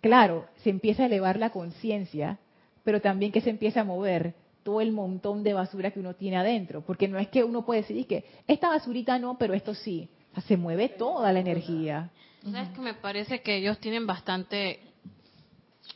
[0.00, 2.38] Claro, se empieza a elevar la conciencia,
[2.84, 6.36] pero también que se empieza a mover todo el montón de basura que uno tiene
[6.36, 10.08] adentro, porque no es que uno puede decir que esta basurita no, pero esto sí.
[10.46, 12.10] se mueve toda la energía.
[12.42, 14.80] ¿Sabes que me parece que ellos tienen bastante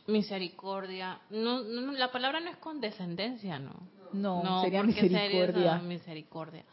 [0.06, 1.20] misericordia?
[1.30, 3.74] No, la palabra no es condescendencia, ¿no?
[4.12, 5.78] No, sería misericordia.
[5.78, 6.64] misericordia.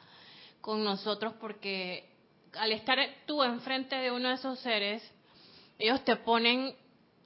[0.62, 2.10] Con nosotros porque
[2.58, 5.04] al estar tú enfrente de uno de esos seres,
[5.78, 6.76] ellos te ponen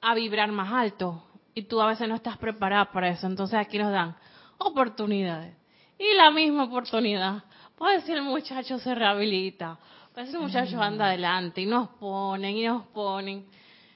[0.00, 3.26] a vibrar más alto y tú a veces no estás preparada para eso.
[3.26, 4.16] Entonces aquí nos dan
[4.58, 5.56] oportunidades.
[5.98, 7.44] Y la misma oportunidad.
[7.76, 9.78] Puede ser el muchacho se rehabilita,
[10.14, 13.44] puede ser el muchacho anda adelante y nos ponen y nos ponen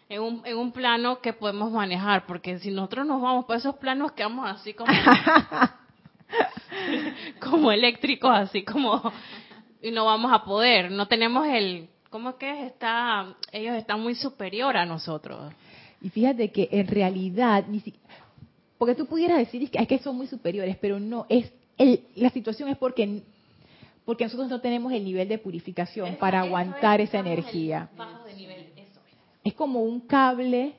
[0.08, 3.76] en un, en un plano que podemos manejar, porque si nosotros nos vamos por esos
[3.76, 4.92] planos quedamos así como,
[7.40, 9.12] como eléctricos, así como,
[9.80, 13.36] y no vamos a poder, no tenemos el, ¿cómo es que está?
[13.52, 15.52] Ellos están muy superior a nosotros.
[16.00, 17.80] Y fíjate que en realidad, ni
[18.78, 22.30] porque tú pudieras decir que, es que son muy superiores, pero no, es el, la
[22.30, 23.22] situación es porque,
[24.08, 27.90] porque nosotros no tenemos el nivel de purificación para aguantar esa energía.
[29.44, 30.76] Es como un cable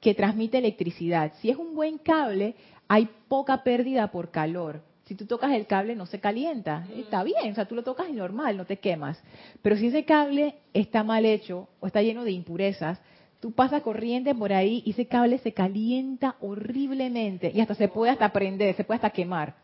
[0.00, 1.32] que transmite electricidad.
[1.40, 2.56] Si es un buen cable,
[2.88, 4.82] hay poca pérdida por calor.
[5.04, 8.08] Si tú tocas el cable no se calienta, está bien, o sea, tú lo tocas
[8.08, 9.22] y normal, no te quemas.
[9.62, 13.00] Pero si ese cable está mal hecho o está lleno de impurezas,
[13.38, 18.12] Tú pasas corriente por ahí y ese cable se calienta horriblemente y hasta se puede
[18.12, 19.54] hasta prender, se puede hasta quemar,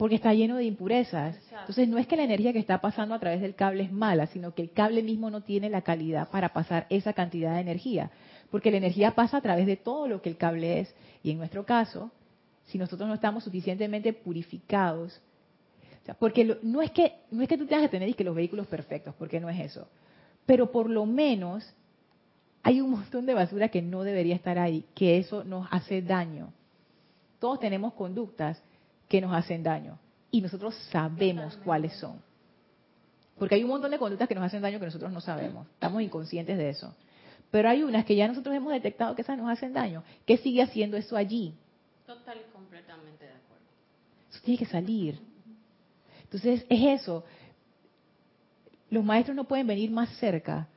[0.00, 1.36] porque está lleno de impurezas.
[1.52, 4.28] Entonces no es que la energía que está pasando a través del cable es mala,
[4.28, 8.10] sino que el cable mismo no tiene la calidad para pasar esa cantidad de energía,
[8.50, 10.94] porque la energía pasa a través de todo lo que el cable es.
[11.22, 12.10] Y en nuestro caso,
[12.64, 15.20] si nosotros no estamos suficientemente purificados,
[16.18, 19.14] porque no es que no es que tú tengas que tener que los vehículos perfectos,
[19.18, 19.86] porque no es eso,
[20.46, 21.74] pero por lo menos
[22.62, 26.54] hay un montón de basura que no debería estar ahí, que eso nos hace daño.
[27.38, 28.62] Todos tenemos conductas
[29.10, 29.98] que nos hacen daño
[30.30, 32.22] y nosotros sabemos cuáles son.
[33.36, 36.00] Porque hay un montón de conductas que nos hacen daño que nosotros no sabemos, estamos
[36.00, 36.94] inconscientes de eso.
[37.50, 40.04] Pero hay unas que ya nosotros hemos detectado que esas nos hacen daño.
[40.24, 41.52] ¿Qué sigue haciendo eso allí?
[42.06, 43.64] Total y completamente de acuerdo.
[44.30, 45.18] Eso tiene que salir.
[46.22, 47.24] Entonces, es eso.
[48.90, 50.68] Los maestros no pueden venir más cerca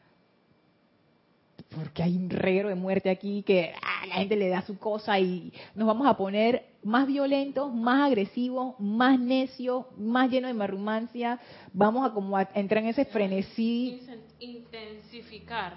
[1.76, 5.20] porque hay un reguero de muerte aquí que ah, la gente le da su cosa
[5.20, 11.40] y nos vamos a poner más violentos, más agresivos, más necios, más llenos de marrumancia,
[11.74, 14.02] vamos a como entrar en ese frenesí.
[14.40, 15.74] Intensificar.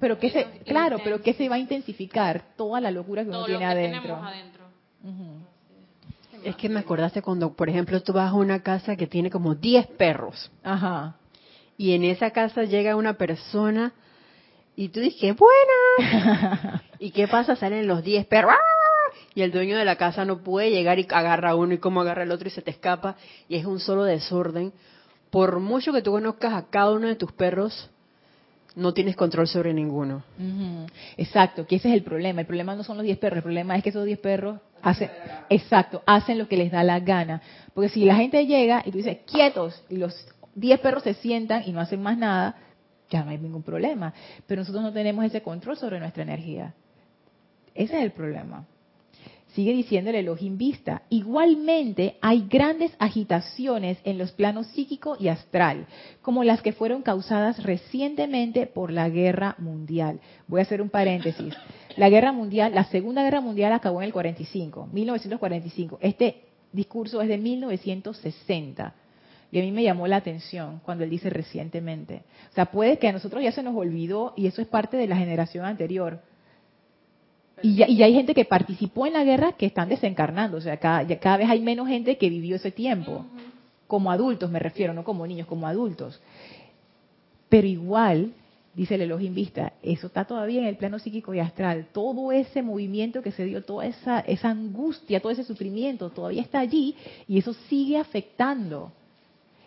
[0.00, 3.44] Pero que se, claro, pero que se va a intensificar toda la locura que uno
[3.44, 4.18] tiene adentro.
[6.44, 9.56] Es que me acordaste cuando, por ejemplo, tú vas a una casa que tiene como
[9.56, 10.50] 10 perros.
[10.62, 11.16] Ajá.
[11.76, 13.92] Y en esa casa llega una persona
[14.78, 16.84] y tú dices, buena.
[17.00, 17.56] ¿Y qué pasa?
[17.56, 18.54] Salen los 10 perros.
[19.34, 22.22] Y el dueño de la casa no puede llegar y agarra uno y como agarra
[22.22, 23.16] el otro y se te escapa.
[23.48, 24.72] Y es un solo desorden.
[25.30, 27.90] Por mucho que tú conozcas a cada uno de tus perros,
[28.76, 30.22] no tienes control sobre ninguno.
[31.16, 32.42] Exacto, que ese es el problema.
[32.42, 35.10] El problema no son los 10 perros, el problema es que esos 10 perros hacen,
[35.50, 37.42] exacto, hacen lo que les da la gana.
[37.74, 40.14] Porque si la gente llega y tú dices, quietos, y los
[40.54, 42.54] 10 perros se sientan y no hacen más nada,
[43.10, 44.12] ya no hay ningún problema.
[44.46, 46.74] Pero nosotros no tenemos ese control sobre nuestra energía.
[47.74, 48.66] Ese es el problema.
[49.54, 51.02] Sigue diciendo el Elohim Vista.
[51.08, 55.86] Igualmente hay grandes agitaciones en los planos psíquico y astral,
[56.22, 60.20] como las que fueron causadas recientemente por la guerra mundial.
[60.46, 61.54] Voy a hacer un paréntesis.
[61.96, 65.98] La guerra mundial, la segunda guerra mundial acabó en el 45, 1945.
[66.02, 66.42] Este
[66.72, 68.94] discurso es de 1960.
[69.50, 72.22] Y a mí me llamó la atención cuando él dice recientemente.
[72.50, 75.06] O sea, puede que a nosotros ya se nos olvidó y eso es parte de
[75.06, 76.20] la generación anterior.
[77.62, 80.58] Y ya, y hay gente que participó en la guerra que están desencarnando.
[80.58, 83.24] O sea, cada, cada vez hay menos gente que vivió ese tiempo.
[83.86, 86.20] Como adultos me refiero, no como niños, como adultos.
[87.48, 88.32] Pero igual,
[88.74, 91.86] dice el Elohim Vista, eso está todavía en el plano psíquico y astral.
[91.90, 96.60] Todo ese movimiento que se dio, toda esa, esa angustia, todo ese sufrimiento, todavía está
[96.60, 96.94] allí
[97.26, 98.92] y eso sigue afectando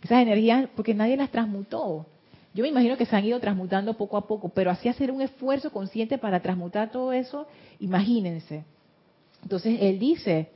[0.02, 2.06] esas energías, porque nadie las transmutó.
[2.54, 5.22] Yo me imagino que se han ido transmutando poco a poco, pero así hacer un
[5.22, 7.48] esfuerzo consciente para transmutar todo eso,
[7.80, 8.66] imagínense.
[9.44, 10.50] Entonces él dice,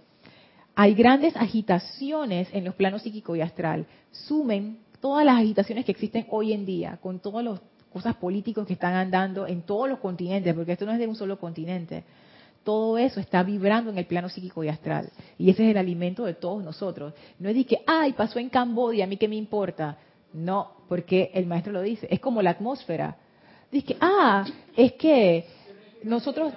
[0.75, 3.85] hay grandes agitaciones en los planos psíquico y astral.
[4.11, 7.61] Sumen todas las agitaciones que existen hoy en día, con todas las
[7.93, 11.15] cosas políticas que están andando en todos los continentes, porque esto no es de un
[11.15, 12.03] solo continente
[12.65, 15.11] todo eso está vibrando en el plano psíquico y astral.
[15.37, 17.13] Y ese es el alimento de todos nosotros.
[17.39, 19.97] No es de que, ay, pasó en Cambodia, a mí qué me importa.
[20.33, 23.17] No, porque el maestro lo dice, es como la atmósfera.
[23.71, 24.45] Dice, ah,
[24.75, 25.45] es que
[26.03, 26.53] nosotros,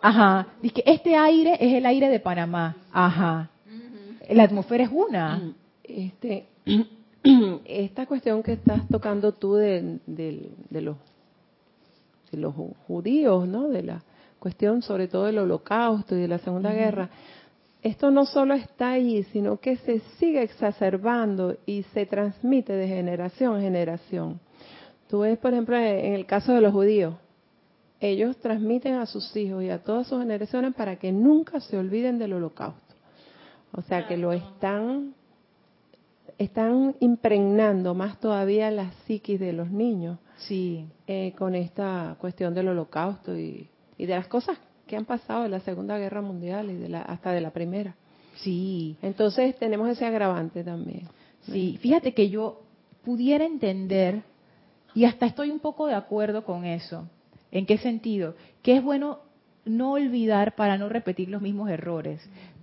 [0.00, 3.50] ajá, dice que este aire es el aire de Panamá, ajá.
[4.30, 5.36] la atmósfera es una.
[5.36, 5.54] Mm,
[5.84, 6.46] este,
[7.66, 10.96] esta cuestión que estás tocando tú de, de, de los
[12.32, 12.54] de los
[12.86, 13.68] judíos, ¿no?
[13.68, 14.02] De la
[14.40, 17.10] cuestión sobre todo del holocausto y de la Segunda Guerra.
[17.82, 23.56] Esto no solo está ahí, sino que se sigue exacerbando y se transmite de generación
[23.56, 24.40] en generación.
[25.08, 27.14] Tú ves, por ejemplo, en el caso de los judíos,
[28.00, 32.18] ellos transmiten a sus hijos y a todas sus generaciones para que nunca se olviden
[32.18, 32.94] del holocausto.
[33.72, 35.14] O sea, que lo están
[36.38, 40.86] están impregnando más todavía la psiquis de los niños sí.
[41.06, 43.68] Eh, con esta cuestión del holocausto y,
[44.06, 47.32] de las cosas que han pasado en la Segunda Guerra Mundial y de la, hasta
[47.32, 47.94] de la Primera.
[48.36, 48.96] Sí.
[49.02, 51.02] Entonces tenemos ese agravante también.
[51.42, 52.62] Sí, fíjate que yo
[53.04, 54.22] pudiera entender,
[54.94, 57.08] y hasta estoy un poco de acuerdo con eso.
[57.50, 58.34] ¿En qué sentido?
[58.62, 59.20] Que es bueno
[59.64, 62.20] no olvidar para no repetir los mismos errores.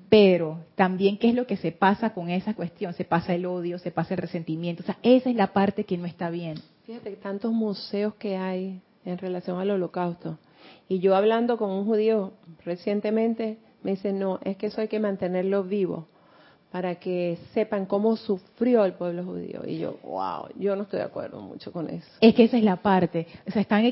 [0.09, 2.93] Pero también, ¿qué es lo que se pasa con esa cuestión?
[2.93, 4.83] Se pasa el odio, se pasa el resentimiento.
[4.83, 6.57] O sea, esa es la parte que no está bien.
[6.85, 10.37] Fíjate, tantos museos que hay en relación al holocausto.
[10.89, 12.33] Y yo hablando con un judío
[12.65, 16.07] recientemente, me dice, no, es que eso hay que mantenerlo vivo
[16.71, 19.61] para que sepan cómo sufrió el pueblo judío.
[19.65, 22.07] Y yo, wow, yo no estoy de acuerdo mucho con eso.
[22.19, 23.85] Es que esa es la parte, o sea, están,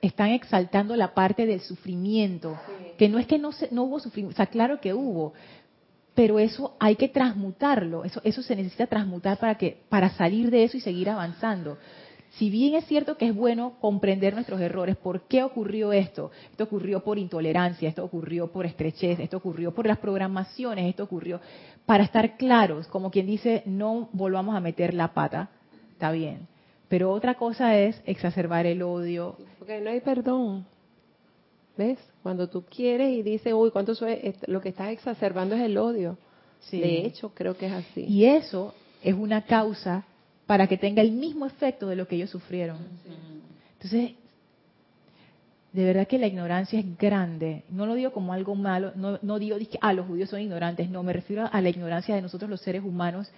[0.00, 2.56] están exaltando la parte del sufrimiento,
[2.96, 5.32] que no es que no, se, no hubo sufrimiento, o sea, claro que hubo,
[6.14, 10.64] pero eso hay que transmutarlo, eso, eso se necesita transmutar para, que, para salir de
[10.64, 11.78] eso y seguir avanzando
[12.38, 16.32] si bien es cierto que es bueno comprender nuestros errores, ¿por qué ocurrió esto?
[16.50, 21.40] Esto ocurrió por intolerancia, esto ocurrió por estrechez, esto ocurrió por las programaciones, esto ocurrió
[21.86, 25.50] para estar claros, como quien dice, no volvamos a meter la pata,
[25.92, 26.48] está bien.
[26.88, 29.36] Pero otra cosa es exacerbar el odio.
[29.58, 30.66] Porque no hay perdón.
[31.76, 31.98] ¿Ves?
[32.22, 34.36] Cuando tú quieres y dices, uy, ¿cuánto es?
[34.48, 36.18] Lo que estás exacerbando es el odio.
[36.70, 38.04] De hecho, creo que es así.
[38.08, 40.04] Y eso es una causa
[40.46, 42.78] para que tenga el mismo efecto de lo que ellos sufrieron.
[43.74, 44.12] Entonces,
[45.72, 47.64] de verdad que la ignorancia es grande.
[47.68, 50.88] No lo digo como algo malo, no, no digo que ah, los judíos son ignorantes,
[50.88, 53.28] no, me refiero a la ignorancia de nosotros los seres humanos,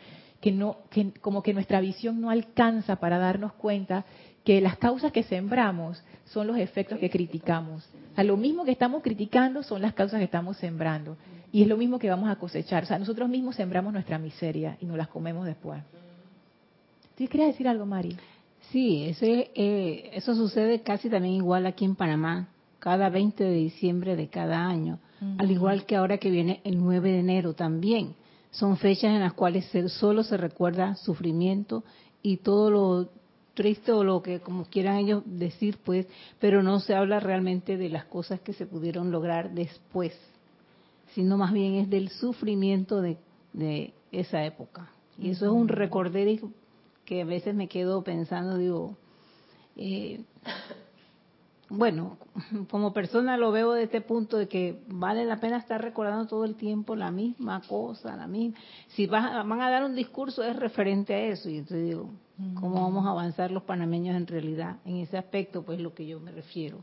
[0.40, 4.04] que no, que como que nuestra visión no alcanza para darnos cuenta
[4.44, 7.88] que las causas que sembramos son los efectos que criticamos.
[8.16, 11.16] O lo mismo que estamos criticando son las causas que estamos sembrando.
[11.52, 12.82] Y es lo mismo que vamos a cosechar.
[12.82, 15.82] O sea, nosotros mismos sembramos nuestra miseria y nos las comemos después.
[17.16, 18.16] ¿Tú querías decir algo, Mari?
[18.70, 22.48] Sí, ese, eh, eso sucede casi también igual aquí en Panamá,
[22.78, 24.98] cada 20 de diciembre de cada año,
[25.38, 28.14] al igual que ahora que viene el 9 de enero también.
[28.50, 31.84] Son fechas en las cuales solo se recuerda sufrimiento
[32.22, 33.08] y todo lo
[33.54, 36.06] triste o lo que como quieran ellos decir, pues,
[36.38, 40.12] pero no se habla realmente de las cosas que se pudieron lograr después,
[41.14, 43.16] sino más bien es del sufrimiento de,
[43.54, 44.90] de esa época.
[45.18, 46.28] Y eso es un recorder
[47.06, 48.96] que a veces me quedo pensando, digo,
[49.76, 50.20] eh,
[51.68, 52.18] bueno,
[52.70, 56.44] como persona lo veo de este punto de que vale la pena estar recordando todo
[56.44, 58.58] el tiempo la misma cosa, la misma.
[58.88, 62.10] Si van a dar un discurso es referente a eso y entonces digo,
[62.54, 65.62] ¿cómo vamos a avanzar los panameños en realidad en ese aspecto?
[65.62, 66.78] Pues lo que yo me refiero.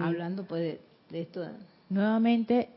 [0.00, 0.78] Hablando pues
[1.10, 1.44] de, esto.
[1.88, 2.68] Nuevamente,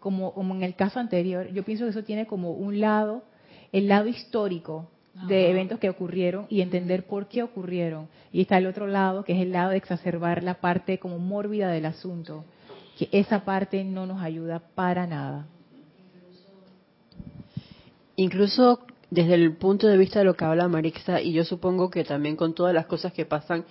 [0.00, 3.22] como, como en el caso anterior, yo pienso que eso tiene como un lado,
[3.70, 4.88] el lado histórico,
[5.28, 8.08] de eventos que ocurrieron y entender por qué ocurrieron.
[8.32, 11.70] Y está el otro lado, que es el lado de exacerbar la parte como mórbida
[11.70, 12.44] del asunto,
[12.98, 15.46] que esa parte no nos ayuda para nada.
[18.16, 22.04] Incluso desde el punto de vista de lo que habla Marixa, y yo supongo que
[22.04, 23.64] también con todas las cosas que pasan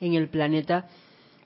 [0.00, 0.88] en el planeta,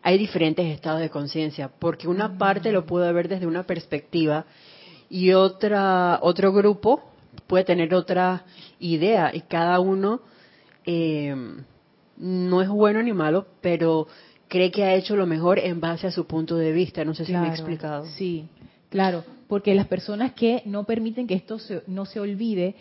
[0.03, 4.47] hay diferentes estados de conciencia, porque una parte lo puede ver desde una perspectiva
[5.09, 7.10] y otra otro grupo
[7.47, 8.45] puede tener otra
[8.79, 10.21] idea y cada uno
[10.85, 11.35] eh,
[12.17, 14.07] no es bueno ni malo, pero
[14.49, 17.05] cree que ha hecho lo mejor en base a su punto de vista.
[17.05, 18.07] No sé si me he explicado.
[18.17, 18.49] Sí,
[18.89, 22.75] claro, porque las personas que no permiten que esto no se olvide,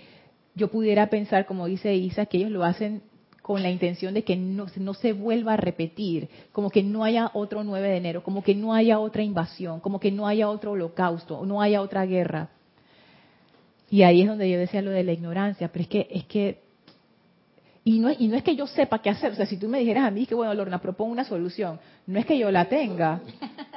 [0.56, 3.02] yo pudiera pensar, como dice Isa, que ellos lo hacen
[3.42, 7.32] con la intención de que no, no, se vuelva a repetir, como que no haya
[7.34, 10.74] otro 9 de enero, como que no haya otra invasión, como que no haya otro
[10.74, 12.50] holocausto, no haya otra guerra.
[13.92, 16.60] Y ahí es donde yo decía lo de la ignorancia, pero es que, es que,
[17.84, 19.80] y no, y no es que yo sepa qué hacer, o sea, si tú me
[19.80, 23.22] dijeras a mí que, bueno, Lorna, propongo una solución, no es que yo la tenga,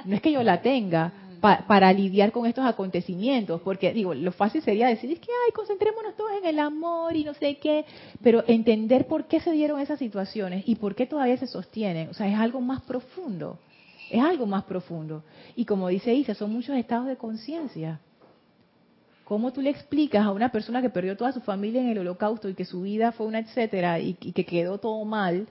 [0.05, 4.63] no es que yo la tenga para lidiar con estos acontecimientos, porque digo, lo fácil
[4.63, 7.85] sería decir, es que, ay, concentrémonos todos en el amor y no sé qué,
[8.23, 12.15] pero entender por qué se dieron esas situaciones y por qué todavía se sostienen, o
[12.15, 13.59] sea, es algo más profundo,
[14.09, 15.25] es algo más profundo.
[15.57, 17.99] Y como dice Isa, son muchos estados de conciencia
[19.33, 22.51] ¿Cómo tú le explicas a una persona que perdió toda su familia en el holocausto
[22.51, 25.49] y que su vida fue una etcétera y, que quedó todo mal?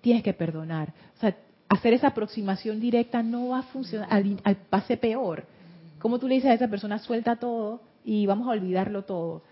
[0.00, 0.94] Tienes que perdonar.
[1.14, 1.36] O sea,
[1.68, 5.44] hacer esa aproximación directa no va a funcionar, al, al pase peor.
[5.98, 9.42] ¿Cómo tú le dices a esa persona, suelta todo y vamos a olvidarlo todo?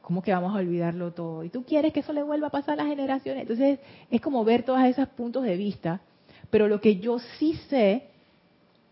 [0.00, 1.42] ¿Cómo que vamos a olvidarlo todo?
[1.42, 3.42] Y tú quieres que eso le vuelva a pasar a las generaciones.
[3.42, 6.00] Entonces, es como ver todos esos puntos de vista.
[6.48, 8.04] Pero lo que yo sí sé,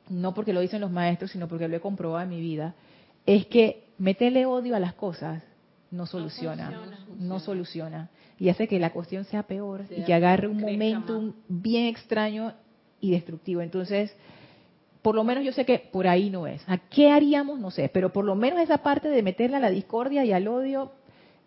[0.08, 2.74] no porque lo dicen los maestros, sino porque lo he comprobado en mi vida,
[3.26, 5.42] es que meterle odio a las cosas
[5.90, 6.70] no soluciona.
[6.70, 7.06] No, funciona.
[7.18, 8.10] no soluciona.
[8.38, 12.54] Y hace que la cuestión sea peor y que agarre un momentum bien extraño
[13.00, 13.60] y destructivo.
[13.60, 14.16] Entonces,
[15.02, 16.62] por lo menos yo sé que por ahí no es.
[16.66, 17.60] ¿A qué haríamos?
[17.60, 20.48] No sé, pero por lo menos esa parte de meterle a la discordia y al
[20.48, 20.92] odio,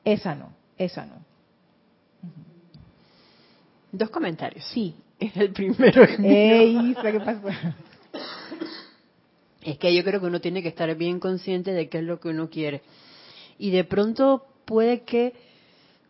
[0.04, 1.16] esa no, esa no.
[3.92, 4.64] Dos comentarios.
[4.66, 4.96] Sí.
[5.20, 6.04] Es el primero.
[6.24, 7.48] Ey, ¿qué pasó?
[9.66, 12.20] Es que yo creo que uno tiene que estar bien consciente de qué es lo
[12.20, 12.82] que uno quiere.
[13.58, 15.34] Y de pronto puede que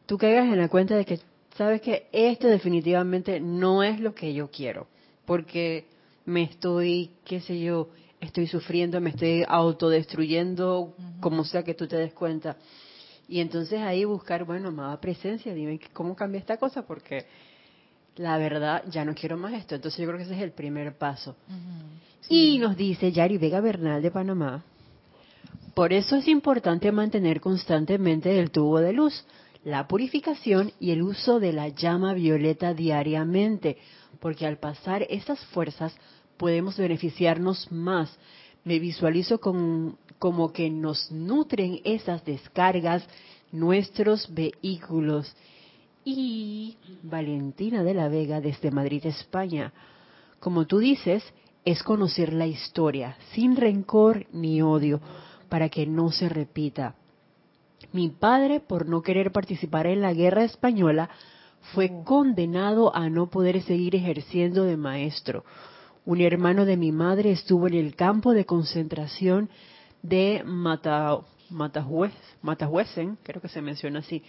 [0.06, 1.20] tú caigas en la cuenta de que,
[1.58, 4.88] sabes que esto definitivamente no es lo que yo quiero.
[5.26, 5.86] Porque
[6.26, 7.88] me estoy, qué sé yo,
[8.20, 11.20] estoy sufriendo, me estoy autodestruyendo, uh -huh.
[11.22, 12.58] como sea que tú te des cuenta.
[13.30, 17.26] Y entonces ahí buscar, bueno, amada presencia, dime cómo cambia esta cosa, porque
[18.16, 19.76] la verdad ya no quiero más esto.
[19.76, 21.36] Entonces yo creo que ese es el primer paso.
[21.48, 22.28] Uh -huh.
[22.28, 22.56] sí.
[22.56, 24.64] Y nos dice Yari Vega Bernal de Panamá,
[25.76, 29.26] por eso es importante mantener constantemente el tubo de luz,
[29.66, 33.78] la purificación y el uso de la llama violeta diariamente,
[34.22, 35.94] porque al pasar esas fuerzas
[36.38, 38.18] podemos beneficiarnos más.
[38.64, 43.06] Me visualizo con, como que nos nutren esas descargas
[43.52, 45.36] nuestros vehículos.
[46.08, 49.74] Y Valentina de la Vega desde Madrid, España.
[50.40, 51.24] Como tú dices,
[51.66, 55.02] es conocer la historia, sin rencor ni odio,
[55.50, 56.94] para que no se repita.
[57.92, 61.10] Mi padre, por no querer participar en la guerra española,
[61.74, 65.44] fue condenado a no poder seguir ejerciendo de maestro.
[66.06, 69.50] Un hermano de mi madre estuvo en el campo de concentración
[70.04, 71.22] de Mata,
[73.24, 74.22] creo que se menciona así.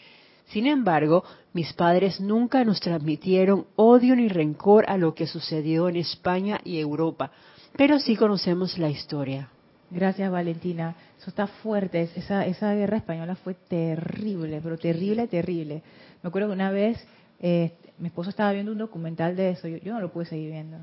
[0.47, 5.97] Sin embargo, mis padres nunca nos transmitieron odio ni rencor a lo que sucedió en
[5.97, 7.31] España y Europa,
[7.77, 9.49] pero sí conocemos la historia.
[9.91, 10.95] Gracias, Valentina.
[11.19, 12.09] Eso está fuerte.
[12.17, 15.83] Esa, esa guerra española fue terrible, pero terrible, terrible.
[16.23, 17.05] Me acuerdo que una vez
[17.41, 19.69] eh, mi esposo estaba viendo un documental de eso.
[19.69, 20.77] Yo, yo no lo pude seguir viendo.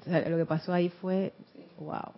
[0.00, 1.32] O sea, lo que pasó ahí fue,
[1.78, 2.12] wow.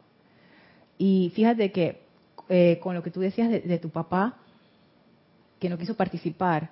[0.96, 2.02] Y fíjate que
[2.48, 4.36] eh, con lo que tú decías de, de tu papá,
[5.58, 6.70] que no quiso participar,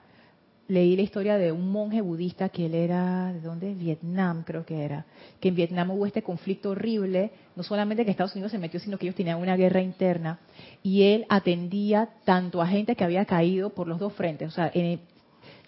[0.69, 3.75] leí la historia de un monje budista que él era, ¿de dónde?
[3.75, 5.07] Vietnam creo que era,
[5.41, 8.99] que en Vietnam hubo este conflicto horrible, no solamente que Estados Unidos se metió, sino
[8.99, 10.41] que ellos tenían una guerra interna,
[10.83, 14.71] y él atendía tanto a gente que había caído por los dos frentes, o sea,
[14.75, 15.01] en,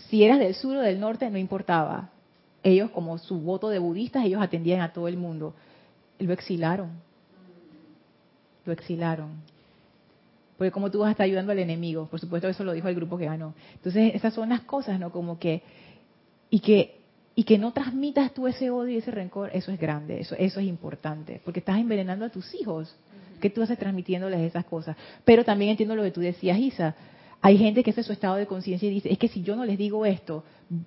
[0.09, 2.11] si eras del sur o del norte, no importaba,
[2.65, 5.55] ellos como su voto de budistas, ellos atendían a todo el mundo,
[6.19, 6.91] lo exilaron,
[8.65, 9.58] lo exilaron
[10.59, 12.97] porque como tú vas a estar ayudando al enemigo, por supuesto eso lo dijo el
[12.97, 13.55] grupo que ganó.
[13.75, 15.13] Entonces esas son las cosas, ¿no?
[15.13, 15.63] Como que
[16.51, 16.99] y que
[17.37, 20.59] y que no transmitas tú ese odio y ese rencor, eso es grande, eso eso
[20.59, 22.93] es importante, porque estás envenenando a tus hijos,
[23.41, 24.97] que tú haces transmitiéndoles esas cosas.
[25.25, 26.97] Pero también entiendo lo que tú decías, Isa.
[27.41, 29.55] Hay gente que ese es su estado de conciencia y dice, es que si yo
[29.55, 30.43] no les digo esto,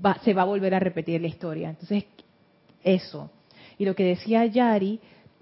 [0.05, 1.69] va, se va a volver a repetir la historia.
[1.69, 2.03] Entonces,
[2.83, 3.31] eso.
[3.77, 4.99] Y lo que decía Yari,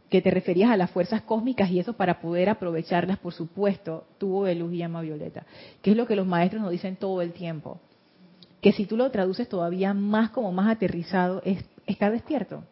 [0.10, 4.46] que te referías a las fuerzas cósmicas y eso para poder aprovecharlas, por supuesto, tubo
[4.46, 5.46] de luz y llama violeta,
[5.82, 7.80] que es lo que los maestros nos dicen todo el tiempo.
[8.62, 12.64] Que si tú lo traduces todavía más como más aterrizado, es estar despierto.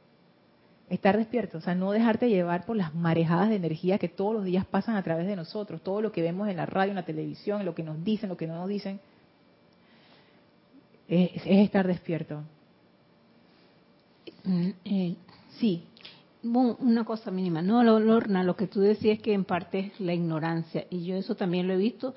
[0.89, 4.45] Estar despierto, o sea, no dejarte llevar por las marejadas de energía que todos los
[4.45, 7.03] días pasan a través de nosotros, todo lo que vemos en la radio, en la
[7.05, 8.99] televisión, lo que nos dicen, lo que no nos dicen,
[11.09, 12.41] es, es estar despierto.
[14.85, 15.15] Eh,
[15.59, 15.83] Sí,
[16.43, 17.61] una cosa mínima.
[17.61, 20.85] No, Lorna, lo que tú decías que en parte es la ignorancia.
[20.89, 22.15] Y yo eso también lo he visto,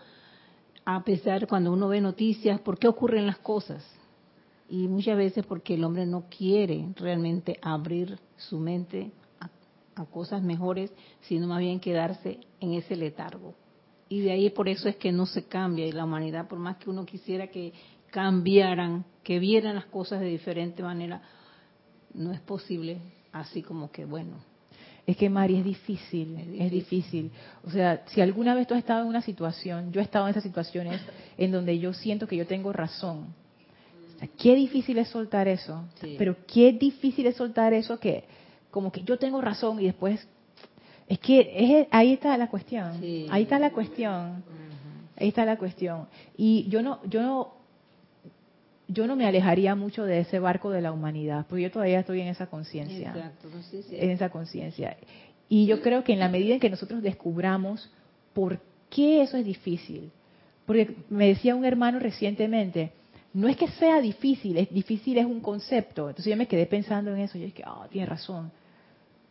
[0.84, 3.84] a pesar cuando uno ve noticias, ¿por qué ocurren las cosas?
[4.68, 9.10] Y muchas veces porque el hombre no quiere realmente abrir su mente
[9.40, 9.50] a,
[10.00, 10.92] a cosas mejores,
[11.22, 13.54] sino más bien quedarse en ese letargo.
[14.08, 15.86] Y de ahí por eso es que no se cambia.
[15.86, 17.72] Y la humanidad, por más que uno quisiera que
[18.10, 21.22] cambiaran, que vieran las cosas de diferente manera,
[22.12, 23.00] no es posible
[23.32, 24.36] así como que bueno.
[25.06, 27.30] Es que Mari es difícil, es difícil, es difícil.
[27.64, 30.30] O sea, si alguna vez tú has estado en una situación, yo he estado en
[30.30, 31.00] esas situaciones
[31.36, 33.34] en donde yo siento que yo tengo razón.
[34.14, 35.84] O sea, qué difícil es soltar eso.
[36.00, 36.14] Sí.
[36.18, 38.24] Pero qué difícil es soltar eso que
[38.70, 40.26] como que yo tengo razón y después
[41.08, 43.00] es que es, ahí está la cuestión.
[43.00, 43.26] Sí.
[43.30, 44.44] Ahí está la cuestión.
[45.16, 46.06] Ahí está la cuestión.
[46.36, 47.54] Y yo no, yo no,
[48.92, 52.20] yo no me alejaría mucho de ese barco de la humanidad, porque yo todavía estoy
[52.20, 53.12] en esa conciencia.
[53.88, 54.96] Si- En esa conciencia.
[55.48, 57.90] Y yo creo que en la medida en que nosotros descubramos
[58.32, 60.10] por qué eso es difícil,
[60.66, 62.92] porque me decía un hermano recientemente,
[63.32, 66.08] no es que sea difícil, es difícil es un concepto.
[66.08, 68.50] Entonces yo me quedé pensando en eso, yo dije, ah, tiene razón.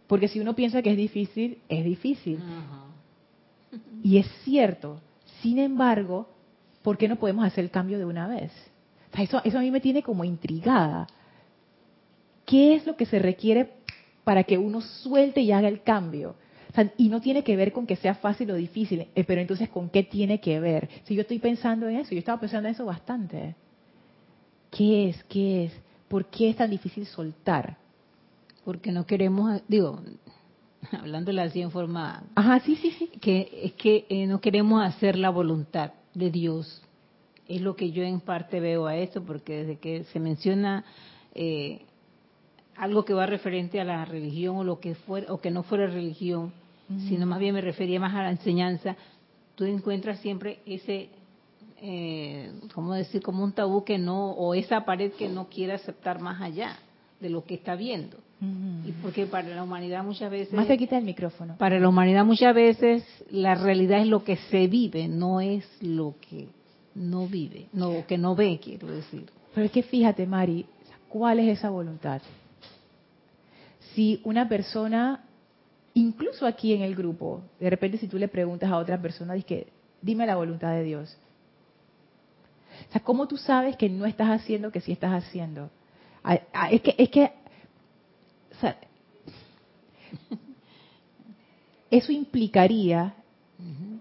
[0.08, 2.40] Porque si uno piensa que es difícil, es difícil.
[4.04, 5.00] Y es cierto.
[5.42, 6.28] Sin embargo,
[6.82, 8.52] ¿por qué no podemos hacer el cambio de una vez?
[9.12, 11.08] O sea, eso, eso a mí me tiene como intrigada.
[12.46, 13.72] ¿Qué es lo que se requiere
[14.24, 16.36] para que uno suelte y haga el cambio?
[16.70, 19.42] O sea, y no tiene que ver con que sea fácil o difícil, eh, pero
[19.42, 20.88] entonces ¿con qué tiene que ver?
[21.06, 23.56] Si yo estoy pensando en eso, yo estaba pensando en eso bastante.
[24.70, 25.24] ¿Qué es?
[25.24, 25.74] ¿Qué es?
[26.08, 27.78] ¿Por qué es tan difícil soltar?
[28.64, 30.00] Porque no queremos, digo,
[30.92, 33.08] hablándole así en forma, Ajá, sí, sí, sí.
[33.20, 36.84] que es que eh, no queremos hacer la voluntad de Dios.
[37.50, 40.86] Es lo que yo en parte veo a esto, porque desde que se menciona
[41.36, 41.82] eh,
[42.78, 45.88] algo que va referente a la religión o lo que fuera o que no fuera
[45.88, 46.54] religión,
[47.08, 48.96] sino más bien me refería más a la enseñanza,
[49.56, 51.10] tú encuentras siempre ese
[51.82, 53.22] eh, ¿cómo decir?
[53.22, 56.78] Como un tabú que no, o esa pared que no quiere aceptar más allá
[57.20, 58.18] de lo que está viendo.
[58.86, 60.54] Y porque para la humanidad muchas veces...
[60.54, 61.58] Más cerquita del micrófono.
[61.58, 66.16] Para la humanidad muchas veces la realidad es lo que se vive, no es lo
[66.22, 66.48] que
[67.00, 69.30] no vive, no que no ve, quiero decir.
[69.56, 70.66] Pero es que fíjate, Mari,
[71.08, 72.22] ¿cuál es esa voluntad?
[73.94, 75.24] Si una persona,
[75.94, 79.68] incluso aquí en el grupo, de repente si tú le preguntas a otra persona, dice,
[80.02, 81.18] dime la voluntad de Dios.
[82.90, 85.70] O sea, ¿cómo tú sabes que no estás haciendo que sí estás haciendo?
[86.22, 87.32] Ah, ah, Es que, es que,
[88.52, 88.78] o sea,
[91.92, 93.16] eso implicaría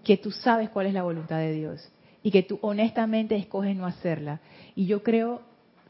[0.03, 1.89] que tú sabes cuál es la voluntad de Dios
[2.23, 4.39] y que tú honestamente escoges no hacerla.
[4.75, 5.41] Y yo creo,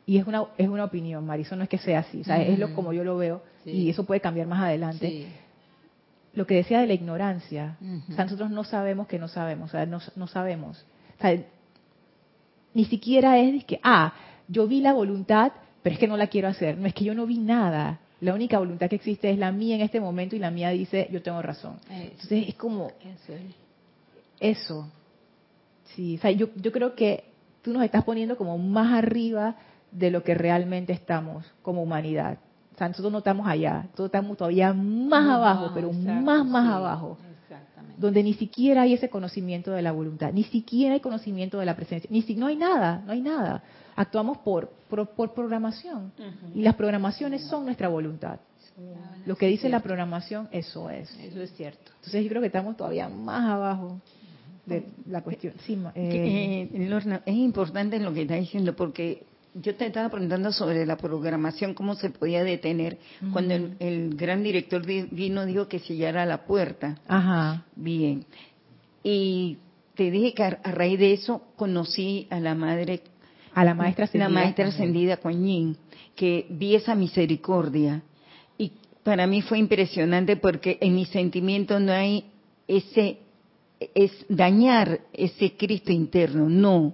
[0.06, 2.58] y es una, es una opinión, Marisol, no es que sea así, o sea, es
[2.60, 3.72] lo como yo lo veo, Sí.
[3.72, 5.10] y eso puede cambiar más adelante.
[5.10, 5.28] Sí.
[6.34, 7.78] Lo que decía de la ignorancia,
[8.10, 10.86] o sea, nosotros no sabemos que no sabemos, o sea, no, no sabemos.
[11.18, 11.38] O sea,
[12.74, 14.14] ni siquiera es que, ah,
[14.48, 15.52] yo vi la voluntad,
[15.82, 16.78] pero es que no la quiero hacer.
[16.78, 18.00] No es que yo no vi nada.
[18.22, 21.08] La única voluntad que existe es la mía en este momento y la mía dice,
[21.12, 21.78] yo tengo razón.
[21.90, 23.42] Entonces es como, Eso es.
[24.40, 24.92] eso.
[25.96, 27.26] Sí, o sea, yo, yo creo que
[27.62, 29.56] tú nos estás poniendo como más arriba
[29.92, 32.38] de lo que realmente estamos como humanidad.
[32.74, 36.66] O sea, nosotros no estamos allá, nosotros estamos todavía más abajo, pero exacto, más, más
[36.66, 38.02] sí, abajo, Exactamente.
[38.02, 41.76] donde ni siquiera hay ese conocimiento de la voluntad, ni siquiera hay conocimiento de la
[41.76, 43.64] presencia, ni si, no hay nada, no hay nada.
[43.98, 46.14] Actuamos por, por, por programación
[46.56, 48.40] y las programaciones son nuestra voluntad.
[49.26, 51.14] Lo que dice la programación, eso es.
[51.20, 51.92] Eso es cierto.
[51.98, 54.00] Entonces yo creo que estamos todavía más abajo
[54.70, 55.54] de la cuestión.
[55.66, 59.24] Sí, eh, eh, Lorna, es importante lo que está diciendo porque
[59.56, 62.98] yo te estaba preguntando sobre la programación, cómo se podía detener
[63.34, 67.00] cuando el, el gran director di- vino dijo que sellara la puerta.
[67.08, 67.66] Ajá.
[67.76, 68.26] Bien.
[69.04, 69.58] Y
[69.96, 73.02] te dije que a, a raíz de eso conocí a la madre,
[73.54, 75.08] A la maestra la ascendida maestra también.
[75.16, 75.78] ascendida Yin,
[76.16, 78.04] que vi esa misericordia.
[78.58, 82.26] Y para mí fue impresionante porque en mi sentimiento no hay
[82.68, 83.18] ese,
[83.80, 86.94] es dañar ese Cristo interno, no,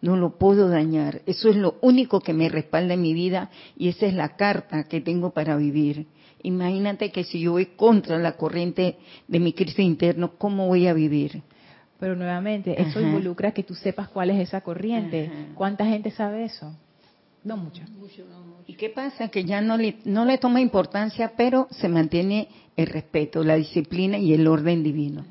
[0.00, 1.22] no lo puedo dañar.
[1.26, 4.84] Eso es lo único que me respalda en mi vida y esa es la carta
[4.84, 6.06] que tengo para vivir.
[6.42, 8.96] Imagínate que si yo voy contra la corriente
[9.28, 11.42] de mi Cristo interno, ¿cómo voy a vivir?
[11.98, 13.02] Pero nuevamente, eso Ajá.
[13.02, 15.26] involucra que tú sepas cuál es esa corriente.
[15.26, 15.54] Ajá.
[15.54, 16.74] ¿Cuánta gente sabe eso?
[17.44, 17.82] No mucho.
[18.66, 19.28] ¿Y qué pasa?
[19.28, 24.16] Que ya no le, no le toma importancia, pero se mantiene el respeto, la disciplina
[24.18, 25.24] y el orden divino.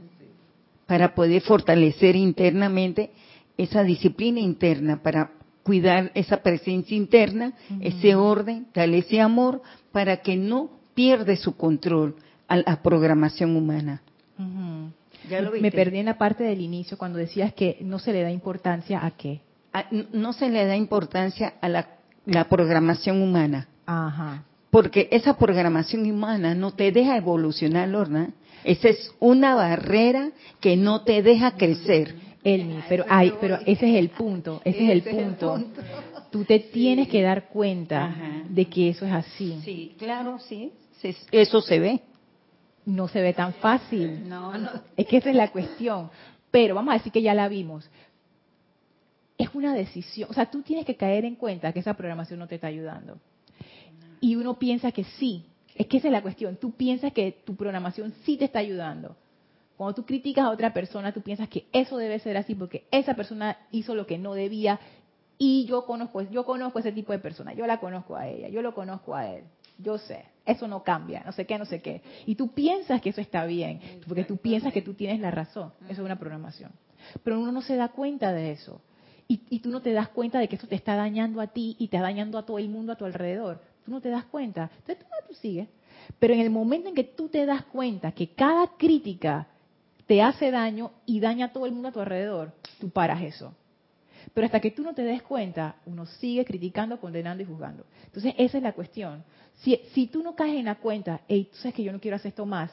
[0.89, 3.11] Para poder fortalecer internamente
[3.57, 5.31] esa disciplina interna, para
[5.61, 9.61] cuidar esa presencia interna, ese orden, darle ese amor,
[9.91, 12.15] para que no pierda su control
[12.47, 14.01] a la programación humana.
[14.39, 14.91] Ujú.
[15.29, 18.23] ¿Ya lo Me perdí en la parte del inicio cuando decías que no se le
[18.23, 19.41] da importancia a qué.
[20.11, 21.87] No se le da importancia a la,
[22.25, 23.67] la programación humana.
[23.85, 24.43] Ajá.
[24.69, 28.33] Porque esa programación humana no te deja evolucionar, Lorna.
[28.63, 32.15] Esa es una barrera que no te deja crecer.
[32.43, 35.61] Elmi, pero ay, pero ese es el punto, ese es el punto.
[36.31, 38.15] Tú te tienes que dar cuenta
[38.47, 39.59] de que eso es así.
[39.63, 40.71] Sí, claro, sí.
[41.31, 42.01] Eso se ve.
[42.85, 44.27] No se ve tan fácil.
[44.27, 44.69] No, no.
[44.95, 46.09] Es que esa es la cuestión.
[46.51, 47.89] Pero vamos a decir que ya la vimos.
[49.37, 50.29] Es una decisión.
[50.29, 53.17] O sea, tú tienes que caer en cuenta que esa programación no te está ayudando.
[54.21, 55.45] Y uno piensa que sí.
[55.75, 56.57] Es que esa es la cuestión.
[56.57, 59.15] Tú piensas que tu programación sí te está ayudando.
[59.77, 63.13] Cuando tú criticas a otra persona, tú piensas que eso debe ser así porque esa
[63.13, 64.77] persona hizo lo que no debía
[65.37, 68.61] y yo conozco, yo conozco ese tipo de persona, yo la conozco a ella, yo
[68.61, 69.45] lo conozco a él,
[69.77, 72.01] yo sé, eso no cambia, no sé qué, no sé qué.
[72.25, 75.71] Y tú piensas que eso está bien, porque tú piensas que tú tienes la razón,
[75.85, 76.73] eso es una programación.
[77.23, 78.81] Pero uno no se da cuenta de eso.
[79.29, 81.77] Y, y tú no te das cuenta de que eso te está dañando a ti
[81.79, 83.61] y te está dañando a todo el mundo a tu alrededor.
[83.89, 84.69] Tú no te das cuenta.
[84.77, 85.67] Entonces tú, tú sigues.
[86.19, 89.47] Pero en el momento en que tú te das cuenta que cada crítica
[90.05, 93.55] te hace daño y daña a todo el mundo a tu alrededor, tú paras eso.
[94.31, 97.83] Pero hasta que tú no te des cuenta, uno sigue criticando, condenando y juzgando.
[98.05, 99.23] Entonces, esa es la cuestión.
[99.61, 102.17] Si, si tú no caes en la cuenta, hey, tú sabes que yo no quiero
[102.17, 102.71] hacer esto más,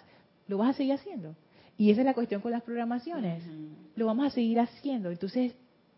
[0.48, 1.34] lo vas a seguir haciendo.
[1.78, 3.42] Y esa es la cuestión con las programaciones.
[3.94, 5.10] Lo vamos a seguir haciendo.
[5.10, 5.54] Entonces,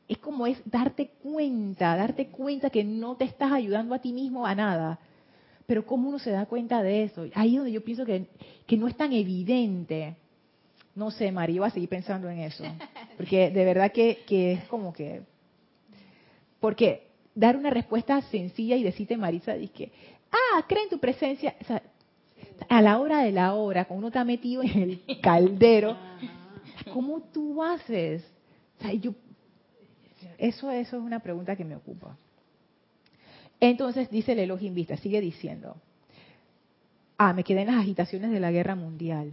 [0.09, 4.47] es como es darte cuenta, darte cuenta que no te estás ayudando a ti mismo
[4.47, 5.01] a nada.
[5.69, 7.27] Pero ¿cómo uno se da cuenta de eso?
[7.35, 8.25] Ahí es donde yo pienso que,
[8.67, 10.17] que no es tan evidente.
[10.95, 12.65] No sé, María, yo voy a seguir pensando en eso.
[13.19, 15.21] Porque de verdad que, que es como que
[16.59, 19.93] porque dar una respuesta sencilla y decirte, Marisa, que,
[20.33, 21.55] ah, cree en tu presencia.
[21.61, 21.83] O sea,
[22.67, 25.99] a la hora de la hora, cuando uno está metido en el caldero,
[26.95, 28.25] ¿cómo tú haces?
[28.79, 29.13] O sea, yo,
[30.39, 32.17] eso, eso es una pregunta que me ocupa.
[33.61, 35.77] Entonces dice el Elohim Vista, sigue diciendo,
[37.17, 39.33] ah, me quedé en las agitaciones de la guerra mundial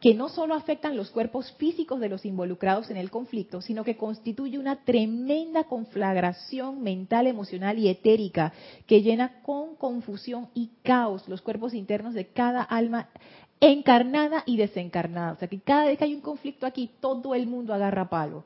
[0.00, 3.96] que no solo afectan los cuerpos físicos de los involucrados en el conflicto, sino que
[3.96, 8.52] constituye una tremenda conflagración mental, emocional y etérica
[8.86, 13.08] que llena con confusión y caos los cuerpos internos de cada alma
[13.60, 15.32] encarnada y desencarnada.
[15.32, 18.44] O sea que cada vez que hay un conflicto aquí, todo el mundo agarra palo,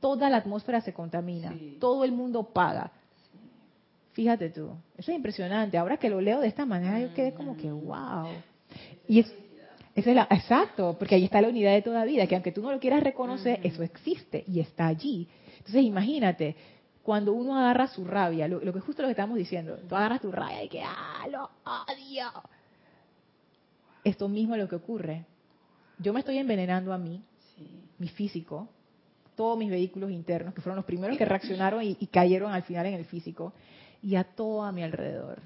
[0.00, 2.92] toda la atmósfera se contamina, todo el mundo paga.
[4.18, 5.78] Fíjate tú, eso es impresionante.
[5.78, 8.26] Ahora que lo leo de esta manera, yo quedé como que, wow.
[9.06, 9.32] Y es,
[9.94, 12.80] es exacto, porque ahí está la unidad de toda vida, que aunque tú no lo
[12.80, 15.28] quieras reconocer, eso existe y está allí.
[15.58, 16.56] Entonces imagínate,
[17.00, 20.32] cuando uno agarra su rabia, lo, que justo lo que estamos diciendo, tú agarras tu
[20.32, 22.28] rabia y que, ah, lo odio.
[24.02, 25.26] Esto mismo es lo que ocurre.
[26.00, 27.22] Yo me estoy envenenando a mí,
[27.98, 28.68] mi físico,
[29.36, 32.94] todos mis vehículos internos, que fueron los primeros que reaccionaron y cayeron al final en
[32.94, 33.52] el físico,
[34.02, 35.40] y a todo a mi alrededor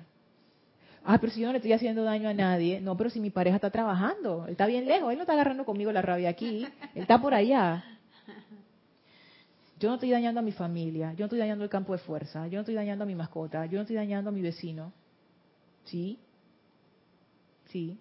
[1.05, 3.31] ah, pero si yo no le estoy haciendo daño a nadie, no, pero si mi
[3.31, 6.65] pareja está trabajando, él está bien lejos, él no está agarrando conmigo la rabia aquí,
[6.95, 7.85] él está por allá.
[9.79, 12.47] Yo no estoy dañando a mi familia, yo no estoy dañando el campo de fuerza,
[12.47, 14.93] yo no estoy dañando a mi mascota, yo no estoy dañando a mi vecino.
[15.87, 16.19] ¿Sí?
[17.67, 17.99] Sí.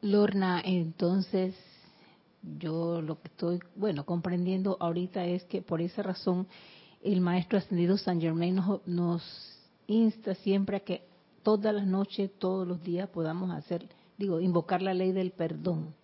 [0.00, 1.54] Lorna, entonces
[2.58, 6.46] yo lo que estoy, bueno, comprendiendo ahorita es que por esa razón
[7.02, 9.22] el maestro ascendido San Germain nos, nos
[9.86, 11.02] insta siempre a que
[11.42, 13.86] todas las noches, todos los días podamos hacer,
[14.16, 15.94] digo, invocar la ley del perdón.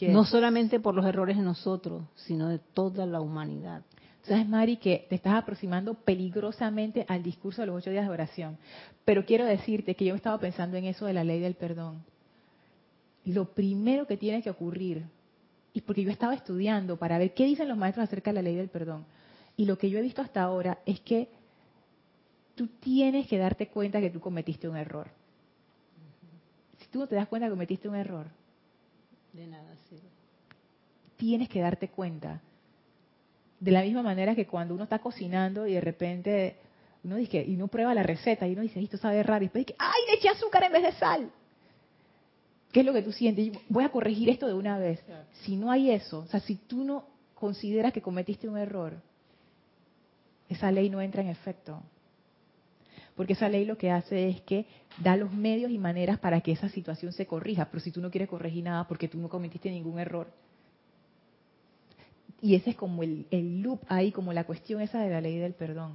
[0.00, 3.82] No solamente por los errores de nosotros, sino de toda la humanidad.
[4.22, 8.58] Sabes, Mari, que te estás aproximando peligrosamente al discurso de los ocho días de oración.
[9.04, 12.02] Pero quiero decirte que yo estaba pensando en eso de la ley del perdón.
[13.24, 15.04] Y lo primero que tiene que ocurrir,
[15.72, 18.56] y porque yo estaba estudiando para ver qué dicen los maestros acerca de la ley
[18.56, 19.04] del perdón,
[19.56, 21.28] y lo que yo he visto hasta ahora es que
[22.54, 25.08] tú tienes que darte cuenta que tú cometiste un error.
[26.78, 28.26] Si tú no te das cuenta que cometiste un error,
[29.32, 30.08] de nada sirve.
[31.16, 32.40] Tienes que darte cuenta.
[33.60, 36.56] De la misma manera que cuando uno está cocinando y de repente
[37.04, 39.64] uno dice y uno prueba la receta y uno dice esto sabe raro y después
[39.64, 41.30] dice ay le eché azúcar en vez de sal.
[42.72, 43.52] ¿Qué es lo que tú sientes?
[43.68, 45.02] Voy a corregir esto de una vez.
[45.44, 49.00] Si no hay eso, o sea, si tú no consideras que cometiste un error,
[50.48, 51.82] esa ley no entra en efecto
[53.16, 54.66] porque esa ley lo que hace es que
[54.98, 58.10] da los medios y maneras para que esa situación se corrija, pero si tú no
[58.10, 60.28] quieres corregir nada porque tú no cometiste ningún error.
[62.42, 63.26] Y ese es como el,
[63.62, 65.94] loop ahí, como la cuestión esa de la ley del perdón.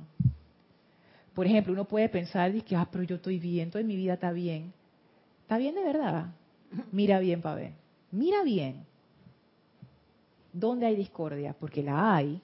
[1.35, 4.31] Por ejemplo, uno puede pensar que, ah, pero yo estoy bien, toda mi vida está
[4.31, 4.73] bien.
[5.43, 6.31] ¿Está bien de verdad?
[6.91, 7.73] Mira bien ver.
[8.11, 8.83] Mira bien.
[10.51, 11.53] ¿Dónde hay discordia?
[11.57, 12.41] Porque la hay.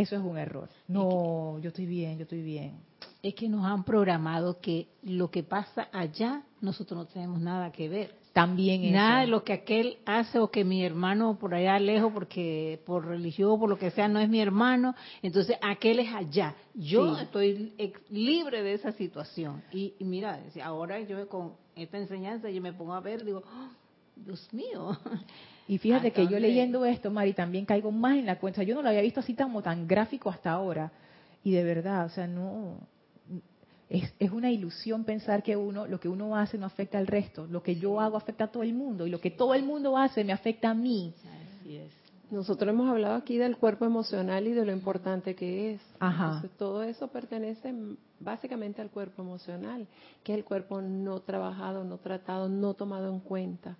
[0.00, 0.68] Eso es un error.
[0.88, 2.90] No, yo estoy bien, yo estoy bien
[3.22, 7.88] es que nos han programado que lo que pasa allá nosotros no tenemos nada que
[7.88, 8.14] ver.
[8.32, 12.80] También Nada de lo que aquel hace o que mi hermano por allá lejos, porque
[12.86, 16.54] por religión o por lo que sea, no es mi hermano, entonces aquel es allá.
[16.74, 17.74] Yo estoy
[18.08, 19.62] libre de esa situación.
[19.72, 23.68] Y, mira, ahora yo con esta enseñanza yo me pongo a ver, digo, ¡Oh,
[24.14, 24.96] Dios mío.
[25.70, 28.64] Y fíjate que yo leyendo esto, Mari, también caigo más en la cuenta.
[28.64, 30.90] Yo no lo había visto así como tan gráfico hasta ahora.
[31.44, 32.80] Y de verdad, o sea, no,
[33.88, 37.46] es, es una ilusión pensar que uno, lo que uno hace no afecta al resto,
[37.46, 39.96] lo que yo hago afecta a todo el mundo y lo que todo el mundo
[39.96, 41.14] hace me afecta a mí.
[41.60, 41.92] Así es.
[42.32, 45.80] Nosotros hemos hablado aquí del cuerpo emocional y de lo importante que es.
[46.00, 46.24] Ajá.
[46.24, 47.72] Entonces, todo eso pertenece
[48.18, 49.86] básicamente al cuerpo emocional,
[50.24, 53.76] que es el cuerpo no trabajado, no tratado, no tomado en cuenta.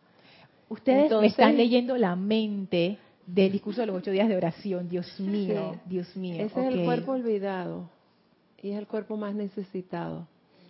[0.71, 2.97] Ustedes me están leyendo la mente
[3.27, 4.89] del discurso de los ocho días de oración.
[4.89, 5.81] Dios mío, Sí.
[5.87, 6.35] Dios mío.
[6.37, 7.91] Ese es el cuerpo olvidado
[8.63, 10.27] y es el cuerpo más necesitado.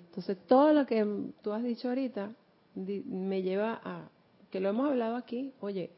[0.09, 1.07] Entonces, todo lo que
[1.43, 2.31] tú has dicho ahorita
[2.75, 4.09] di- me lleva a,
[4.51, 5.91] que lo hemos hablado aquí, oye,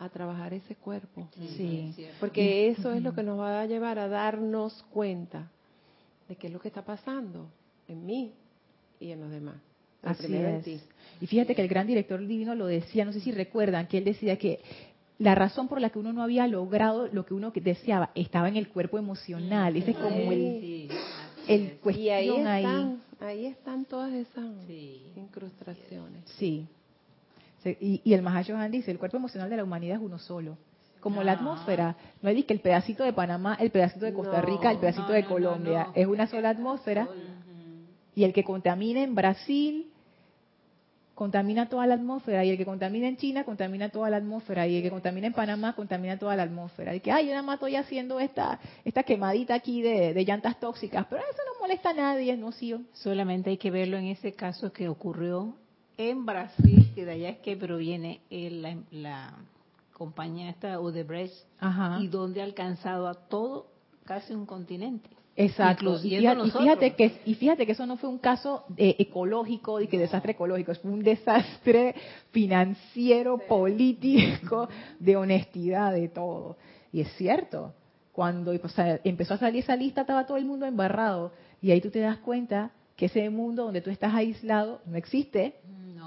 [0.00, 1.28] a trabajar ese cuerpo.
[1.56, 1.94] Sí.
[2.20, 5.50] Porque eso es lo que nos va a llevar a darnos cuenta
[6.28, 7.46] de qué es lo que está pasando
[7.88, 8.32] en mí
[9.00, 9.56] y en los demás.
[10.02, 10.64] Así es.
[10.64, 10.80] ti.
[11.20, 14.04] Y fíjate que el gran director divino lo decía, no sé si recuerdan, que él
[14.04, 14.60] decía que
[15.18, 18.56] la razón por la que uno no había logrado lo que uno deseaba estaba en
[18.56, 19.76] el cuerpo emocional.
[19.76, 20.88] Ese es como el,
[21.48, 22.64] el Y ahí cuestión ahí.
[22.64, 25.02] están, ahí están todas esas Sí.
[25.16, 26.22] incrustaciones.
[26.38, 26.66] Sí.
[27.64, 30.56] Se- Y, y el Mahashohan dice, el cuerpo emocional de la humanidad es uno solo.
[31.00, 31.34] Como la Ah.
[31.36, 31.96] atmósfera.
[32.22, 34.40] No es que el pedacito de Panamá, el pedacito de Costa.
[34.40, 35.84] Rica, el pedacito No, de no, no, Colombia.
[35.88, 35.92] no.
[35.96, 37.08] Es una sola atmósfera.
[38.18, 39.86] Y el que contamina en Brasil
[41.14, 44.76] contamina toda la atmósfera y el que contamina en China contamina toda la atmósfera y
[44.76, 46.96] el que contamina en Panamá contamina toda la atmósfera.
[46.96, 50.58] Y que, ay, yo nada más estoy haciendo esta, esta quemadita aquí de, de llantas
[50.58, 52.74] tóxicas, pero eso no molesta a nadie, no sí.
[52.92, 55.54] Solamente hay que verlo en ese caso que ocurrió
[55.96, 59.34] en Brasil, que de allá es que proviene el- la, la
[59.92, 61.98] compañía esta Odebrecht, Ajá.
[62.00, 63.66] y donde ha alcanzado a todo,
[64.04, 65.08] casi un continente.
[65.40, 65.96] Exacto.
[66.02, 66.62] Y fíjate, y nosotros.
[66.62, 70.32] fíjate que y fíjate que eso no fue un caso eh, ecológico y que desastre
[70.32, 71.94] ecológico, es un desastre
[72.32, 74.68] financiero, político,
[74.98, 76.56] de honestidad, de todo.
[76.92, 77.72] Y es cierto.
[78.12, 81.30] Cuando o sea, empezó a salir esa lista estaba todo el mundo embarrado
[81.62, 85.54] y ahí tú te das cuenta que ese mundo donde tú estás aislado no existe.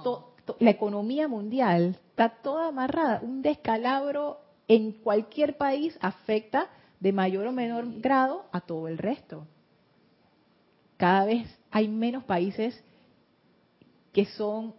[0.03, 3.21] To- to- la economía mundial está toda amarrada.
[3.23, 6.67] Un descalabro en cualquier país afecta
[7.01, 9.45] de mayor o menor grado a todo el resto.
[10.97, 12.81] Cada vez hay menos países
[14.13, 14.73] que son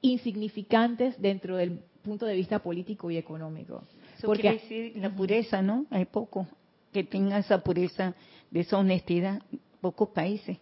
[0.00, 3.82] insignificantes dentro del punto de vista político y económico.
[4.16, 5.86] Eso Porque quiere decir la pureza, ¿no?
[5.90, 6.46] Hay pocos
[6.92, 8.14] que tengan esa pureza,
[8.50, 9.42] de esa honestidad,
[9.80, 10.58] pocos países.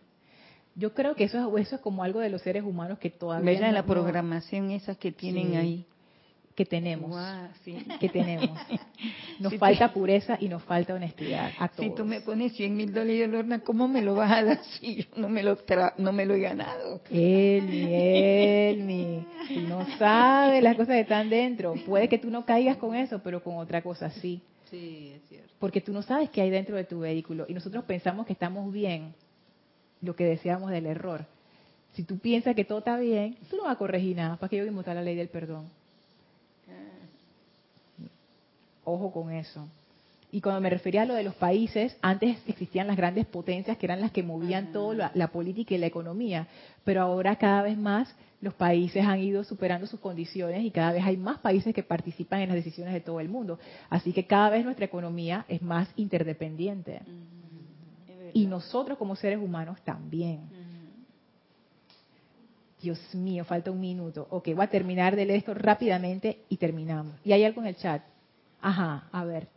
[0.78, 3.58] yo creo que eso es, eso es como algo de los seres humanos que todavía
[3.60, 5.56] no- La no- programación esa que tienen Sí.
[5.56, 5.86] ahí.
[6.56, 7.14] Que tenemos.
[7.64, 7.76] Sí.
[8.00, 8.50] que tenemos.
[9.38, 11.84] Nos Si falta pureza y nos falta honestidad a todos.
[11.90, 14.96] Si tú me pones 100 mil dólares, Lorna, ¿cómo me lo vas a dar si
[14.96, 17.02] yo no me lo, tra- no me lo he ganado?
[17.10, 19.26] Elmi, Elmi,
[19.68, 21.74] no sabes las cosas que están dentro.
[21.86, 24.40] Puede que tú no caigas con eso, pero con otra cosa sí.
[24.70, 25.52] Sí, es cierto.
[25.58, 28.72] Porque tú no sabes qué hay dentro de tu vehículo y nosotros pensamos que estamos
[28.72, 29.12] bien,
[30.00, 31.26] lo que deseamos del error.
[31.92, 34.36] Si tú piensas que todo está bien, tú no vas a corregir nada.
[34.36, 35.68] ¿Para qué yo voy a la ley del perdón?
[38.86, 39.68] Ojo con eso.
[40.32, 43.86] Y cuando me refería a lo de los países, antes existían las grandes potencias que
[43.86, 46.46] eran las que movían toda la, la política y la economía,
[46.84, 51.04] pero ahora cada vez más los países han ido superando sus condiciones y cada vez
[51.04, 53.58] hay más países que participan en las decisiones de todo el mundo.
[53.90, 57.00] Así que cada vez nuestra economía es más interdependiente.
[58.34, 60.40] Y nosotros como seres humanos también.
[62.80, 64.26] Dios mío, falta un minuto.
[64.30, 67.14] Ok, voy a terminar de leer esto rápidamente y terminamos.
[67.24, 68.02] ¿Y hay algo en el chat?
[68.60, 69.48] Ajá, a ver.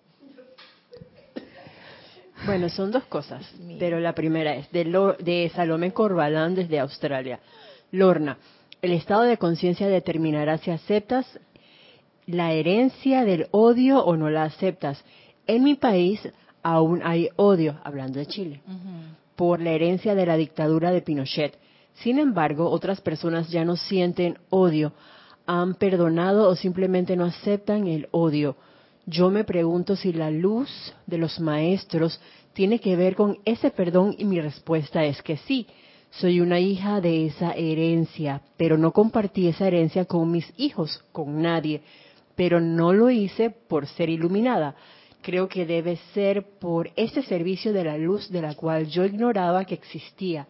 [2.46, 3.44] Bueno, son dos cosas,
[3.80, 7.40] pero la primera es de, Lo- de Salomé Corbalán desde Australia.
[7.92, 8.38] Lorna,
[8.82, 11.26] el estado de conciencia determinará si aceptas
[12.28, 15.04] la herencia del odio o no la aceptas.
[15.48, 16.22] En mi país
[16.64, 18.62] aún hay odio, hablando de Chile,
[19.36, 21.58] por la herencia de la dictadura de Pinochet.
[21.96, 24.94] Sin embargo, otras personas ya no sienten odio,
[25.46, 28.56] han perdonado o simplemente no aceptan el odio.
[29.10, 30.70] Yo me pregunto si la luz
[31.08, 32.22] de los maestros
[32.54, 35.66] tiene que ver con ese perdón y mi respuesta es que sí.
[36.12, 41.42] Soy una hija de esa herencia, pero no compartí esa herencia con mis hijos, con
[41.42, 41.82] nadie.
[42.36, 44.76] Pero no lo hice por ser iluminada.
[45.24, 49.66] Creo que debe ser por ese servicio de la luz de la cual yo ignoraba
[49.66, 50.46] que existía.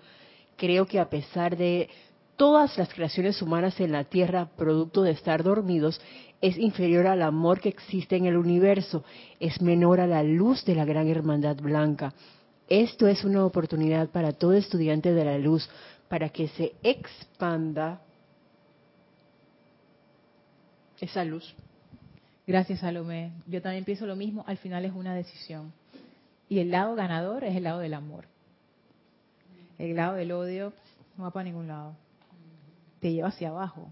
[0.57, 1.87] Creo que a pesar de
[2.35, 5.99] todas las creaciones humanas en la Tierra, producto de estar dormidos,
[6.41, 9.03] es inferior al amor que existe en el universo,
[9.39, 12.13] es menor a la luz de la gran hermandad blanca.
[12.67, 15.69] Esto es una oportunidad para todo estudiante de la luz,
[16.07, 18.01] para que se expanda
[20.99, 21.55] esa luz.
[22.45, 23.31] Gracias, Salomé.
[23.47, 24.43] Yo también pienso lo mismo.
[24.47, 25.71] Al final es una decisión.
[26.47, 28.25] Y el lado ganador es el lado del amor.
[29.77, 30.73] El lado del odio
[31.17, 31.95] no va para ningún lado.
[32.99, 33.91] Te lleva hacia abajo.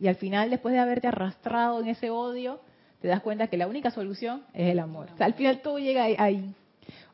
[0.00, 2.60] Y al final, después de haberte arrastrado en ese odio,
[3.00, 5.08] te das cuenta que la única solución es el amor.
[5.12, 6.54] O sea, al final todo llega ahí.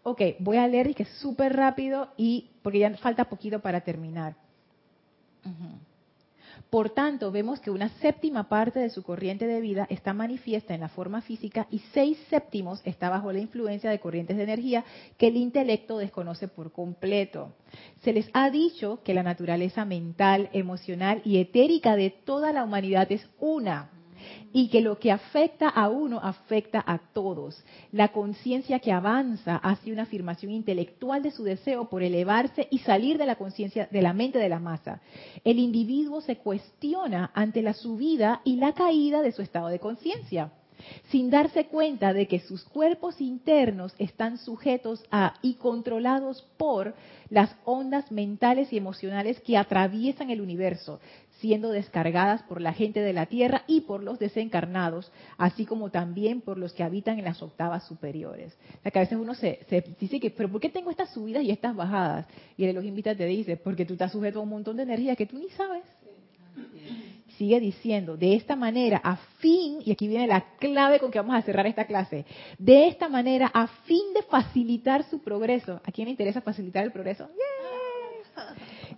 [0.02, 4.34] Ok, voy a leer y que súper rápido y porque ya falta poquito para terminar.
[6.70, 10.80] Por tanto, vemos que una séptima parte de su corriente de vida está manifiesta en
[10.80, 14.84] la forma física y seis séptimos está bajo la influencia de corrientes de energía
[15.16, 17.54] que el intelecto desconoce por completo.
[18.02, 23.10] Se les ha dicho que la naturaleza mental, emocional y etérica de toda la humanidad
[23.12, 23.90] es una
[24.52, 27.62] y que lo que afecta a uno afecta a todos.
[27.92, 33.18] La conciencia que avanza hace una afirmación intelectual de su deseo por elevarse y salir
[33.18, 35.00] de la conciencia de la mente de la masa.
[35.44, 40.52] El individuo se cuestiona ante la subida y la caída de su estado de conciencia
[41.10, 46.94] sin darse cuenta de que sus cuerpos internos están sujetos a y controlados por
[47.30, 51.00] las ondas mentales y emocionales que atraviesan el universo,
[51.40, 56.40] siendo descargadas por la gente de la Tierra y por los desencarnados, así como también
[56.40, 58.56] por los que habitan en las octavas superiores.
[58.78, 59.58] O sea, que a veces uno se,
[59.98, 62.26] dice que, pero ¿por qué tengo estas subidas y estas bajadas?
[62.56, 65.26] Y los invita te dice, porque tú estás sujeto a un montón de energía que
[65.26, 65.84] tú ni sabes.
[67.38, 71.34] Sigue diciendo, de esta manera, a fin, y aquí viene la clave con que vamos
[71.34, 72.24] a cerrar esta clase,
[72.58, 75.80] de esta manera, a fin de facilitar su progreso.
[75.84, 77.28] ¿A quién le interesa facilitar el progreso?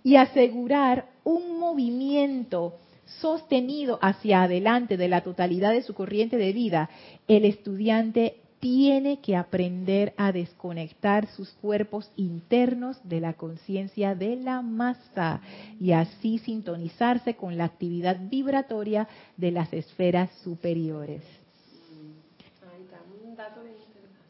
[0.03, 2.75] y asegurar un movimiento
[3.05, 6.89] sostenido hacia adelante de la totalidad de su corriente de vida,
[7.27, 14.61] el estudiante tiene que aprender a desconectar sus cuerpos internos de la conciencia de la
[14.61, 15.41] masa
[15.79, 21.21] y así sintonizarse con la actividad vibratoria de las esferas superiores.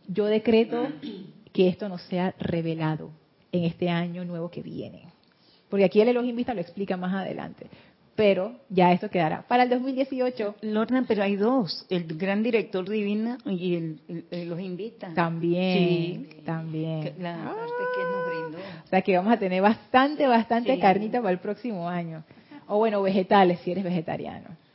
[0.07, 0.87] Yo decreto
[1.51, 3.11] que esto no sea revelado
[3.51, 5.03] en este año nuevo que viene.
[5.69, 7.67] Porque aquí el Elohim Vista lo explica más adelante.
[8.17, 9.43] Pero ya esto quedará.
[9.47, 10.55] Para el 2018.
[10.61, 15.13] Lorna, pero hay dos: el gran director divina y el, Elohim Vista.
[15.13, 16.27] También.
[16.29, 16.41] Sí.
[16.43, 17.13] También.
[17.19, 18.57] La parte que nos brindó.
[18.83, 22.23] O sea que vamos a tener bastante, bastante carnita para el próximo año.
[22.65, 24.66] O bueno, vegetales si eres vegetariano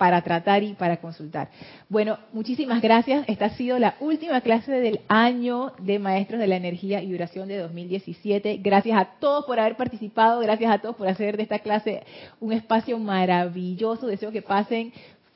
[0.00, 1.50] para tratar y para consultar.
[1.90, 3.22] Bueno, muchísimas gracias.
[3.28, 7.48] Esta ha sido la última clase del año de Maestros de la Energía y Duración
[7.48, 8.60] de 2017.
[8.62, 12.02] Gracias a todos por haber participado, gracias a todos por hacer de esta clase
[12.40, 14.06] un espacio maravilloso.
[14.06, 14.90] Deseo que pasen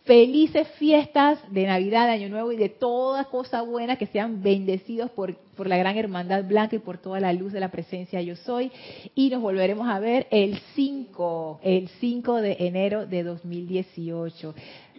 [0.04, 5.10] felices fiestas de Navidad, de Año Nuevo y de toda cosa buena, que sean bendecidos
[5.10, 8.36] por, por la gran hermandad blanca y por toda la luz de la presencia yo
[8.36, 8.70] soy.
[9.14, 14.54] Y nos volveremos a ver el 5, el 5 de enero de 2018.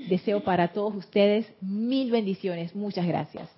[0.10, 2.76] Deseo para todos ustedes mil bendiciones.
[2.76, 3.55] Muchas gracias.